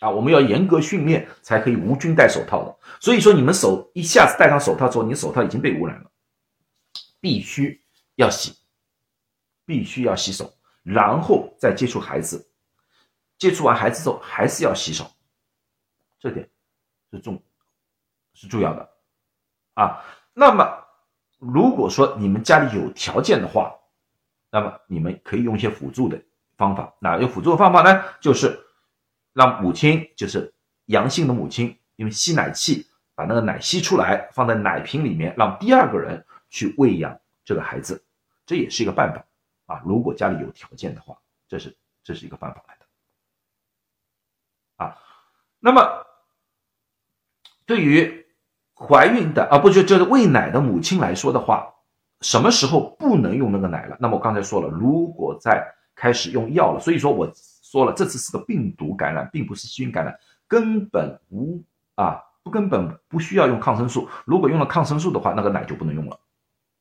[0.00, 2.76] 啊，我们要严格训练才可以无菌戴手套的。
[3.00, 6.10] 所以说，你们手一下子戴上手套之后，你手套已经被污染了。
[7.20, 7.82] 必须
[8.16, 8.56] 要洗，
[9.66, 12.50] 必须要洗手，然后再接触孩子。
[13.36, 15.10] 接触完孩子之后，还是要洗手，
[16.18, 16.48] 这点
[17.10, 17.42] 是重
[18.34, 18.90] 是重要的
[19.74, 20.02] 啊。
[20.32, 20.84] 那么，
[21.38, 23.74] 如果说你们家里有条件的话，
[24.50, 26.22] 那么你们可以用一些辅助的
[26.56, 26.94] 方法。
[27.00, 28.02] 哪有辅助的方法呢？
[28.20, 28.58] 就是
[29.40, 30.52] 让母亲，就是
[30.84, 38.04] 阳性的母亲，用吸奶器把那个奶吸出来，放在奶瓶里面，让第二个人去喂养这个孩子，
[38.44, 39.24] 这也是一个办法
[39.64, 39.80] 啊。
[39.86, 41.16] 如果家里有条件的话，
[41.48, 41.74] 这是
[42.04, 42.84] 这是一个办法来的
[44.84, 44.98] 啊。
[45.58, 46.04] 那么
[47.64, 48.26] 对于
[48.74, 51.76] 怀孕的啊，不就就是喂奶的母亲来说的话。
[52.20, 53.96] 什么时候不能用那个奶了？
[53.98, 57.32] 那么我刚才说了，如果在开始用药了，所以说我
[57.70, 60.18] 说了，这次是个病毒感染，并不是细菌感染，
[60.48, 61.62] 根本无
[61.94, 64.08] 啊，不根本不需要用抗生素。
[64.24, 66.18] 如果用了抗生素的话，那个奶就不能用了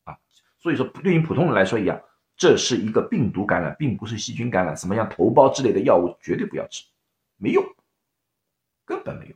[0.06, 0.18] 啊。
[0.58, 2.02] 所以说，对于普通人来说一样，
[2.36, 4.76] 这是一个病毒感染，并不是细菌感染。
[4.76, 6.84] 什么样头孢之类的药物绝对不要吃，
[7.38, 7.64] 没用，
[8.84, 9.36] 根本没用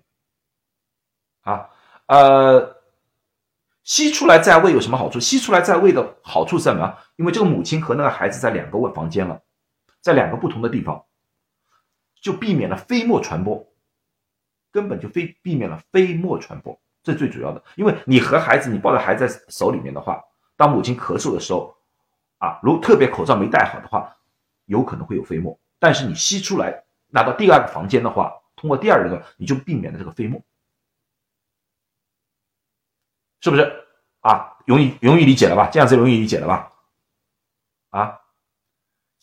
[1.43, 1.69] 啊，
[2.07, 2.81] 呃。
[3.85, 5.19] 吸出来在胃有什么好处？
[5.19, 6.97] 吸出来在胃的好处是什么？
[7.17, 9.41] 因为这个母亲和那个孩子在两个房间了，
[9.99, 11.03] 在两个不同的地方，
[12.23, 13.67] 就避免了飞沫传播，
[14.71, 17.61] 根本就非避免了飞沫传播，这最主要的。
[17.75, 20.23] 因为你和孩子，你抱着孩子在手里面的话，
[20.55, 21.75] 当母亲咳嗽的时候，
[22.37, 24.15] 啊，如特别口罩没戴好的话，
[24.65, 25.59] 有可能会有飞沫。
[25.79, 30.41] 但是你吸出来拿到第二个房间的话，通过第二个你就避免了这个飞沫。
[33.41, 33.85] 是不是
[34.21, 34.57] 啊？
[34.65, 35.69] 容易容易理解了吧？
[35.69, 36.71] 这样子容易理解了吧？
[37.89, 38.21] 啊，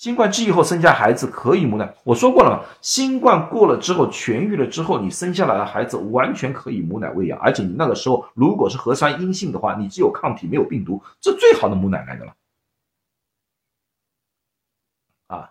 [0.00, 2.64] 新冠治愈后生下孩子可以母奶，我说过了嘛？
[2.80, 12.34] 新冠过了之后痊愈了之后，你生下来的孩子完全可以母奶喂养，而且你那个时候如果是核酸阴性的话，你只有抗体没有病毒，这最好的母奶来的了。
[15.26, 15.50] 啊，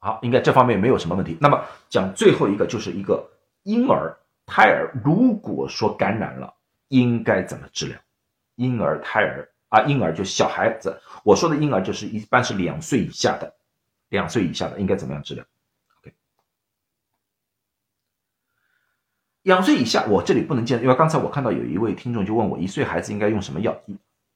[0.00, 1.38] 好，应该这方面没有什么问题。
[1.40, 3.24] 那么讲最后一个就是一个
[3.62, 4.12] 婴儿。
[4.44, 6.52] 胎儿如果说感染了，
[6.88, 7.96] 应该怎么治疗？
[8.56, 13.54] 婴儿、胎儿啊，婴儿就小孩子，我说的婴儿就是一般是两岁以下的，
[14.10, 15.44] 两岁以下的应该怎么样治疗
[15.98, 16.12] ？OK，
[19.42, 23.74] 两岁以下我这里不能建议，因为刚才我看到有一位听众就问我，一岁孩子应该用什么药？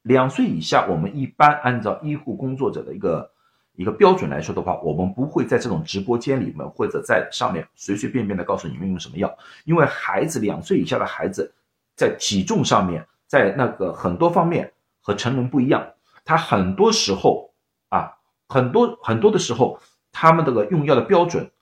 [0.02, 3.30] 两岁以下，我们一般按照医护工作者的一个。
[3.78, 11.52] 一个标准来说的话，我们不会在这种直播间里面或者在上面随随便便的告诉你们用什么药，因为孩子两岁以下的孩子，
[11.94, 14.72] 在体重上面，在那个很多方面
[15.06, 15.94] 和成人不一样，
[16.24, 17.54] 他很多时候
[17.90, 19.80] 啊，很多很多的时候，
[20.10, 21.52] 他们这个用药的标准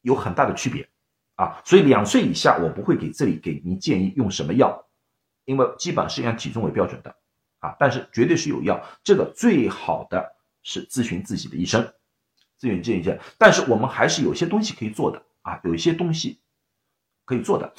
[0.00, 0.88] 有很大的区别
[1.34, 4.86] 啊，所以两岁以下我不会给这里给您建议用什么药，
[5.44, 7.14] 因为基本上是以体重为标准的
[7.58, 10.34] 啊，但是绝对是有药，这个最好的。
[10.64, 11.82] 是咨询自己的医生，
[12.60, 16.40] 咨询这一件，但是我们还是有些东西可以做的啊，有一些东西
[17.24, 17.72] 可以做的，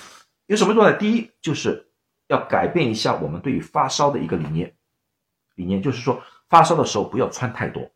[0.48, 0.98] 有什么做呢？
[0.98, 1.89] 第一就是
[2.30, 4.74] 要改变一下我们对于发烧的一个理念，
[5.56, 7.92] 理念就是说发烧的时候不要穿太多，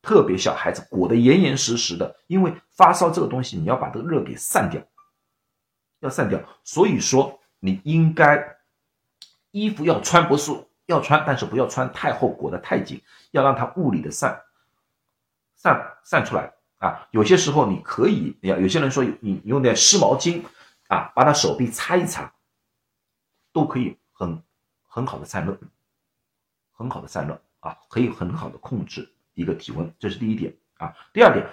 [0.00, 4.80] 特别小孩子裹得严严实实的，因为发烧这个东西你要把这个热给散掉，
[5.98, 8.56] 要散掉，所以说你应该
[9.50, 10.52] 衣服要穿不是。
[10.88, 14.40] 要穿，但是不要穿太厚，裹得太紧，要让它物理的散
[15.54, 17.06] 散散出来啊。
[17.10, 20.42] 有些时候你可以，要有些人说你用点湿毛巾
[20.88, 22.32] 啊，把他手臂擦一擦，
[23.52, 24.42] 都可以很
[24.86, 25.58] 很好的散热，
[26.72, 30.94] 很好的散热啊，可以很好的控制一个体温，这是第一点啊。
[31.12, 31.46] 第二点，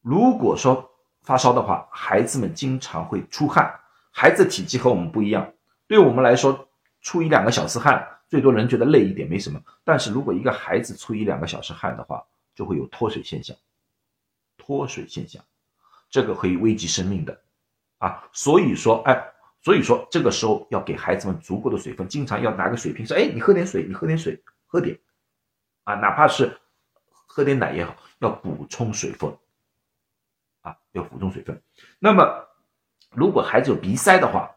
[0.00, 0.90] 如果说
[1.22, 3.80] 发烧的话，孩子们经常会出汗，
[4.10, 5.52] 孩子体积和我们不一样，
[5.86, 6.68] 对我们来说。
[7.06, 9.62] 出一两个小时汗，最多人觉得累一点没什么。
[9.84, 12.24] 但是如果一个孩子出一两个小时汗的话，
[12.54, 13.54] 就会有脱水现象。
[14.56, 15.44] 脱水现象，
[16.08, 17.38] 这个可以危及生命的
[17.98, 18.26] 啊！
[18.32, 19.33] 所以说，哎，
[19.64, 25.00] 所以说这个时候要给孩子们足够的水分，经常要拿个水瓶说，哎，你喝点水，你喝点水，喝点
[25.82, 26.60] 啊，哪怕是
[27.26, 29.36] 喝点奶也好，要补充水分
[30.60, 31.60] 啊，要补充水分。
[31.98, 32.46] 那么，
[33.10, 34.54] 如果孩子有鼻塞的话，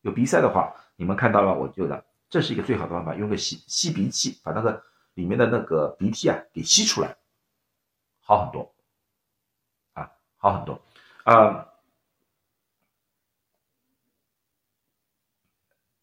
[0.00, 0.74] 有鼻塞的话。
[0.98, 4.82] 你们看到了，我觉得这是一个最好的办法，用个吸吸鼻器把那个
[5.12, 7.14] 里面的那个鼻涕啊给吸出来，
[8.20, 8.74] 好很多，
[9.92, 10.80] 啊，好很多，
[11.24, 11.68] 啊，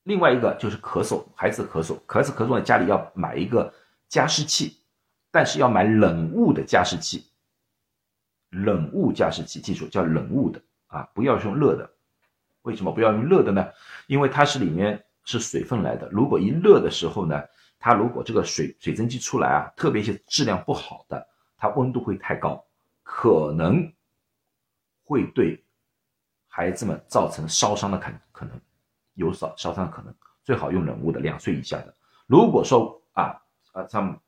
[0.04, 3.74] 另外一个就是咳嗽，孩子咳嗽，孩子咳嗽呢，家里要买一个
[4.08, 4.78] 加湿器，
[5.32, 7.26] 但是要买冷雾的加湿器，
[8.50, 11.90] 冷雾加湿器，记住叫冷雾的啊，不要用热的。
[12.64, 13.68] 为什么不要用热的呢？
[14.08, 17.42] 因为它是里面是水分来的，如果一热的时候呢，
[17.80, 21.28] 它如果这个水水蒸气出来啊，特别一些质量不好的，
[21.58, 22.64] 它温度会太高，
[23.04, 23.92] 可能
[25.06, 25.64] 会对
[26.48, 28.60] 孩子们造成烧伤的可可能，
[29.16, 31.94] 有烧烧伤的可能，最好用冷捂的，两岁以下的。
[32.28, 33.42] 如果说啊
[33.72, 34.20] 啊像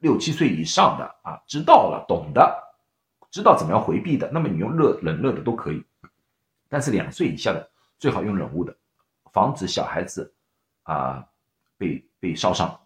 [0.00, 2.74] 六七岁以上的啊，知道了懂的，
[3.30, 5.84] 知道怎么样回避的，那么你用热冷热的都可以，
[6.68, 8.76] 但是两岁以下的最好用冷捂的，
[9.32, 10.32] 防止小孩子
[10.84, 11.26] 啊
[11.76, 12.78] 被被烧伤。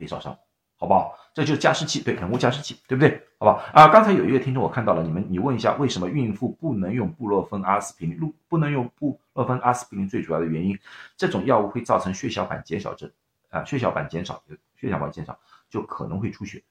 [0.00, 0.38] 被烧伤，
[0.78, 1.18] 好不好？
[1.34, 3.22] 这就是加湿器，对，人工加湿器，对不对？
[3.38, 3.62] 好不好？
[3.72, 8.18] 啊，刚才有一个听众我看到了，你们你问一下，为什么孕妇不能用布洛芬阿司匹林？
[8.18, 10.78] 不不能用布洛芬阿司匹林最主要的原因，
[11.16, 13.10] 这种药物会造成血小板减少症
[13.50, 14.42] 啊，血小板减少，
[14.76, 16.62] 血小板减少就可能会出血，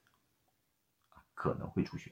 [1.34, 2.10] 可能会出血，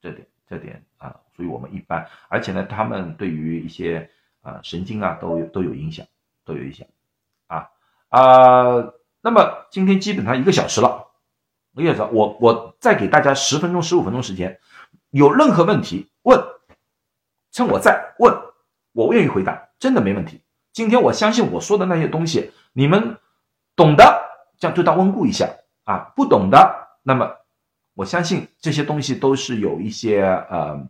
[0.00, 4.10] 这点这点啊，所以我们一般，而且呢，他们对于一些
[4.42, 6.06] 啊神经啊都有都有影响，
[6.44, 6.86] 都有影响
[7.46, 7.70] 啊
[8.08, 8.92] 啊。
[9.20, 11.11] 那么今天基本上一个小时了，
[11.74, 14.58] 我也知道，我我再给大家十分钟、十五分钟时间，
[15.10, 16.42] 有任何问题问，
[17.50, 18.34] 趁我在问，
[18.92, 20.40] 我愿意回答，真的没问题。
[20.72, 23.18] 今天我相信我说的那些东西，你们
[23.74, 24.22] 懂的，
[24.58, 25.48] 这样就当温故一下
[25.84, 27.30] 啊；不懂的，那么
[27.94, 30.88] 我相信这些东西都是有一些呃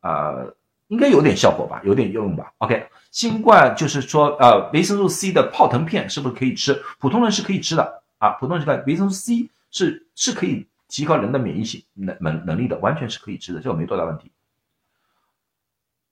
[0.00, 0.54] 呃。
[0.88, 2.50] 应该有点效果吧，有点用吧。
[2.56, 6.82] OK，新冠就是说，呃，维生素 C 的泡腾片是不是可以吃？
[6.98, 14.32] 普通人是可以吃的啊，普通人可以维生素 C 是是可以提高人的免疫性能能能力的，完全是可以吃的，这个没多大问题。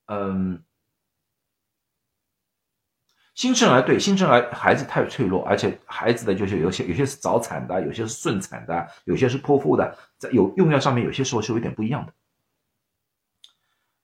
[0.07, 0.62] 嗯，
[3.34, 12.12] 新生儿对新生儿孩子太脆弱，而且孩子的就是有些有些是早产的，有些是顺产的，有些是剖腹的，在有用药上面有些时候是有点不一样的。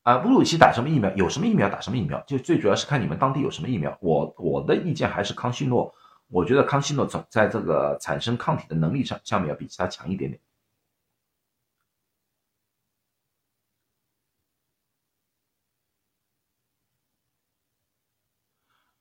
[0.03, 1.15] 啊，哺乳期打什么疫苗？
[1.15, 2.21] 有什么疫苗打什么疫苗？
[2.27, 3.97] 就最主要是看你们当地有什么疫苗。
[4.01, 5.95] 我我的意见还是康希诺，
[6.33, 10.41] 我觉得康希诺在在这个产生抗体的能力上下面要比其他强一点点。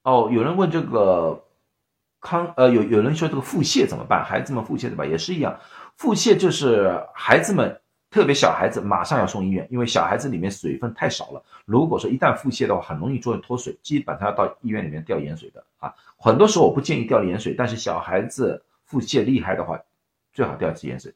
[0.03, 1.45] 哦，有人问这个
[2.19, 4.25] 康呃，有有人说这个腹泻怎么办？
[4.25, 5.05] 孩子们腹泻对吧？
[5.05, 5.59] 也是一样，
[5.95, 7.80] 腹泻就是孩子们。
[8.11, 11.41] 特别小孩子马上要送医院，因为小孩子里面水分太少了。
[11.65, 15.95] 如果说一旦腹泻的话，很容易出现脱水，基本上要到医院里面吊盐水的啊。
[16.17, 19.79] 很多时候我不建议吊盐水，但是小孩子腹泻厉害的话，
[20.33, 21.15] 最好吊一次盐水。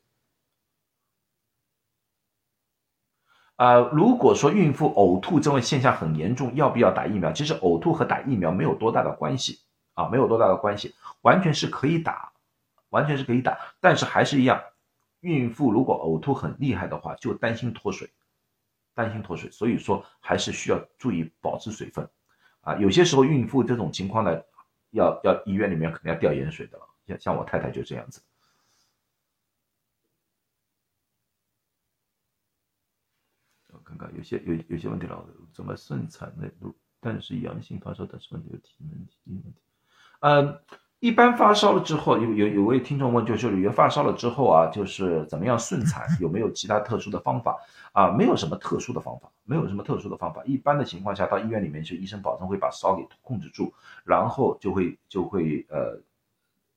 [3.57, 7.29] 啊，如果说孕妇呕吐这种现象很严重，要不要打疫苗？
[7.33, 9.59] 其实呕吐和打疫苗没有多大的关系
[9.95, 12.31] 啊，没有多大的关系，完全是可以打，
[12.89, 14.61] 完全是可以打，但是还是一样。
[15.22, 18.11] 孕妇如果呕吐很厉害的话，就担心脱水，
[18.93, 22.07] 担心脱水，所以说还是需要注意保持水分，
[22.61, 24.41] 啊，有些时候孕妇这种情况呢，
[24.91, 28.22] 要要医院里面肯定要吊盐水的了，像像我太太就这样子。
[33.70, 36.49] 我看看有些有有些问题了，怎么顺产的，
[36.99, 39.59] 但是阳性发烧，但是问题有体温体温问题，
[40.22, 40.59] 嗯。
[40.99, 46.07] 一般发烧了之后，有有有位听众问，就是有发烧了之后啊，就是怎么样顺产？
[46.19, 47.55] 有没有其他特殊的方法
[47.91, 48.09] 啊？
[48.11, 50.41] 没有什么特殊的方法，没有什么特殊的方法。
[50.45, 53.71] 一般的情况下，到医院里面去，医生保证会把烧给控制住，
[54.03, 56.01] 然后就会就会呃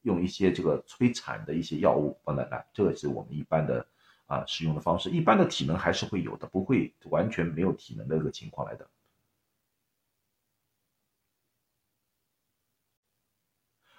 [0.03, 3.87] 用一些这个催产的一些药物帮来来，这个是我们一般的
[4.27, 5.09] 啊使用的方式。
[5.09, 8.87] 一般的体能还是会有的，不会完全没有体能的一个情况来的。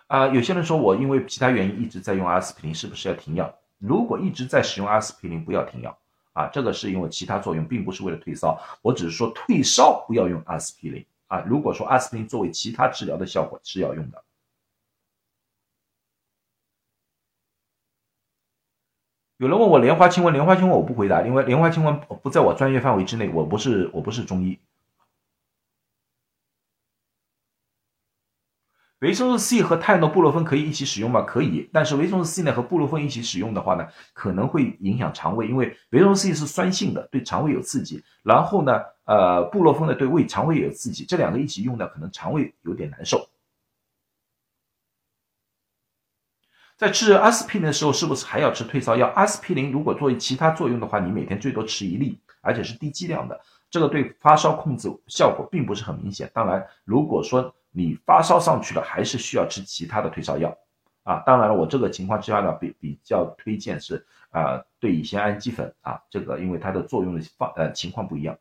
[0.09, 3.53] 啊，有些人说我因为其他原因一直在用阿司匹林，是不是要停药？
[3.77, 5.95] 如果一直在使用阿司匹林，不要停药
[6.33, 6.47] 啊。
[6.47, 8.59] 这个是因为其他作用，并不是为了退烧。
[8.81, 11.41] 我只是说退烧不要用阿司匹林啊。
[11.41, 14.23] 如果说阿司匹林作为其他治疗的效果是要用的。
[19.37, 24.57] 有人问我莲花清瘟，莲花清瘟我不回答，因为莲花清瘟不在我专业范围之内，我不是我不是中医。
[28.99, 31.21] 维生素 C 和泰诺布洛芬可以一起使用吗？
[31.21, 38.03] 可以，但是维生素 C 呢和布洛芬一起使用的话呢，可能会影响肠胃，因为维生素 C 是酸性的，对肠胃有刺激。
[38.23, 43.25] 然后呢，呃，布洛芬呢对胃肠胃也有刺激，这两个一起用呢，可能肠胃有点难受。
[46.75, 49.07] 在吃阿司匹林的时候，是不是还要吃退烧药？
[49.15, 53.39] 阿司匹林如果作为其他作用的话，你每天最多吃一粒，而且是低剂量的，
[53.69, 56.29] 这个对发烧控制效果并不是很明显。
[56.33, 60.57] 当然，如果说你发烧上去了，还是需要吃其他的退烧药
[61.03, 61.23] 啊。
[61.25, 68.37] 当然了，我这个情况之下呢，比比较推荐是啊，对乙酰氨基酚啊，这个因为它的作用的方呃情况不一样。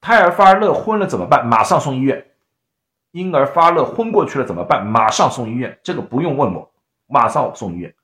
[0.00, 1.46] 胎儿发热昏了怎么办？
[1.46, 2.26] 马上送医院
[3.12, 4.86] 婴儿发热昏过去了怎么办？
[4.86, 6.72] 马上送医院，这个不用问我，
[7.06, 7.94] 马上送医院。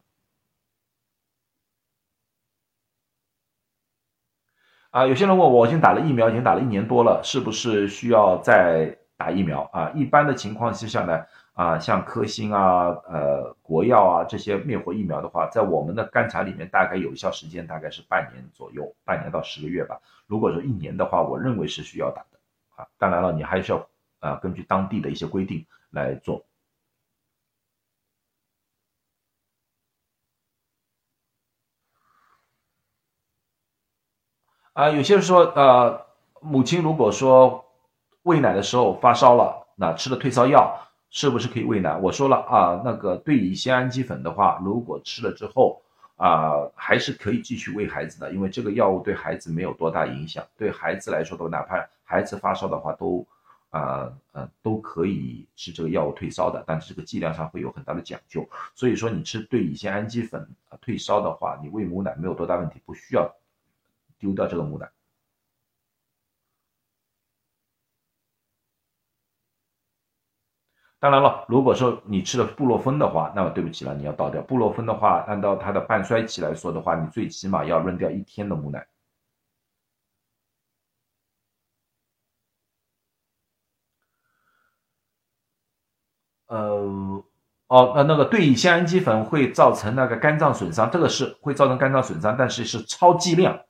[4.91, 9.91] 啊，有些人问我，我已经打了疫苗，已经打了一年多了，是不是需要再打疫苗啊？
[9.95, 11.23] 一般的情况之下呢，
[11.53, 20.01] 啊，像科兴啊、呃国药啊这些灭活疫苗的话，在我们的观察里面，大概有效时间大概是半年左右，半年到十个月吧。
[20.27, 22.39] 如果说一年的话，我认为是需要打的。
[22.77, 23.87] 啊，当然了，你还是要
[24.21, 26.43] 啊根据当地的一些规定来做。
[34.79, 36.07] 啊，有些人说，呃，
[36.41, 37.65] 母亲如果说
[38.23, 40.73] 喂奶的时候发烧了，那吃了退烧药
[41.11, 41.97] 是不是可以喂奶？
[41.97, 45.83] 我说了啊，那个对乙酰氨基粉的话，如果吃了之后
[46.15, 50.45] 啊，还是可以继续喂孩子的，因为这个药物对孩子没有多大影响。
[50.57, 53.27] 对孩子来说都，哪怕孩子发烧的话，都
[53.71, 58.49] 啊呃都可以吃这个药物退烧的，但是这个剂量上会有很大的讲究。
[58.77, 63.29] 所以说，你吃对乙酰氨基粉啊退烧的话，你喂母奶没有多大问题，不需要。
[64.19, 64.91] 丢掉这个母奶。
[71.01, 74.43] 当然了，如果说你吃了布洛芬的话，那么对不起了，你要倒掉。
[74.43, 78.85] 布洛芬的话，按照它的半衰期来说的话，你最起码要扔掉一天的母奶。
[86.47, 87.25] 呃，
[87.69, 93.68] 哦，那那个对乙酰氨基酚会造成那个肝脏损伤，这个是会造成肝脏损伤，但是是超剂量。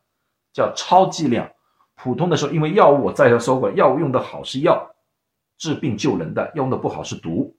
[0.59, 1.49] 叫超剂量，
[1.95, 4.91] 普通的时候，因为药物我再要说过，药物用的好是药，
[5.57, 7.55] 治病救人的，用的不好是毒，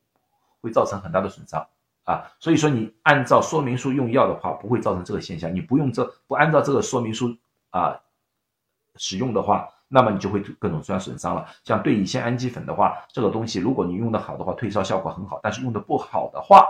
[0.59, 1.65] 会造成很大的损伤
[2.03, 2.29] 啊。
[2.41, 5.55] 所以说你按照说明书用药的话，不会造成这个现象。
[5.55, 7.33] 你不用这不按照这个说明书
[7.69, 7.97] 啊
[8.97, 11.45] 使用的话，那么你就会各种出现损伤了。
[11.63, 16.67] 像对乙酰氨基粉的话，这个东西如果你用的好的话，退烧效果很好，但是用的不好的话，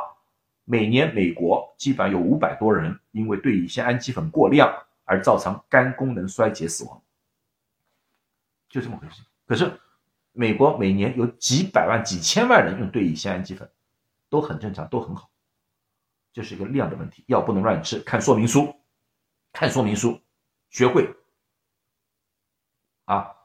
[0.63, 4.71] 每年美国基本上有五百多人因为对乙酰氨基粉过量。
[5.09, 7.01] 而造成肝功能衰竭死亡，
[8.69, 9.23] 就这么回事。
[9.47, 9.81] 可是
[10.33, 13.67] 美国每年有几百万、几千万人用对乙酰氨基酚，
[14.29, 15.31] 都很正常，都很好，
[16.31, 17.23] 这是一个量的问题。
[17.25, 18.75] 药不能乱吃，看说明书，
[19.51, 20.21] 看说明书，
[20.69, 21.11] 学会
[23.05, 23.35] 啊。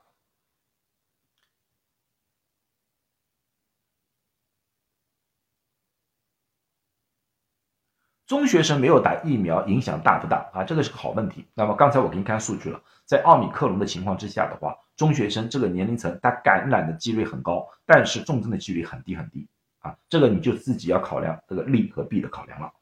[8.35, 10.65] 中学生没有打疫苗影响大不大啊？
[10.65, 11.47] 这个是个好问题。
[11.55, 19.47] 那么刚才我给你看数据了，在奥密克戎的情况之下的话，中学生这个年龄层他感染的几率很高，但是重症的几率很低很低
[19.79, 19.97] 啊。
[20.09, 22.73] 这个你就自己要考量这个利和弊的考量了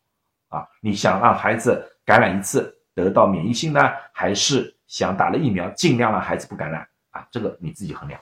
[0.49, 0.67] 啊。
[0.81, 3.79] 你想让孩子感染一次得到免疫性呢，
[4.15, 7.29] 还是想打了疫苗尽量让孩子不感染啊？
[7.31, 8.19] 这个你自己衡量。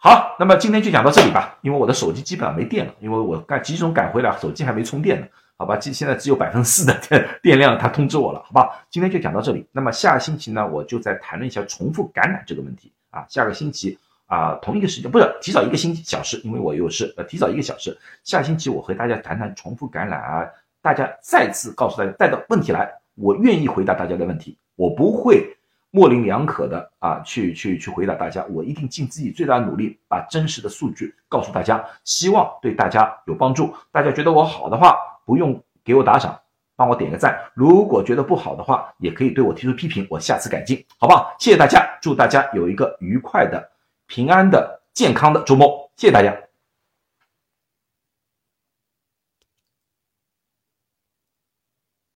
[0.00, 5.26] 好，那么今天就讲到这里吧，因为我的手机基本上没电了，因为我赶集中赶回来，手机还没充电呢，
[5.56, 12.92] 好吧，现现在只有百分之四的电 电量，他通知我了，好吧，今天就讲到这里，那么下个星期呢，我就再谈论一下重复感染这个问题。
[13.10, 20.46] 啊，下个星期啊，同一个时间不是提早一个星期小时，因为我有事，呃，提早一个小时，下星期我和大家谈谈重复感染啊，
[20.82, 25.56] 大家再次告诉大家带到问题来，我愿意回答大家的问题，我不会。
[25.90, 33.74] 模棱两可的啊，去去去回答大家，我一定尽自己最大的努力，把真实的数据告诉大家，希望对大家有帮助。
[33.90, 36.38] 大家觉得我好的话，不用给我打赏，
[36.76, 41.34] 帮我点个赞；如果觉得不好的话，也可以对我提出批评，我下次改进，好不好？
[41.38, 43.70] 谢谢大家，祝大家有一个愉快的、
[44.06, 46.47] 平安的、健康的周末，谢谢大家。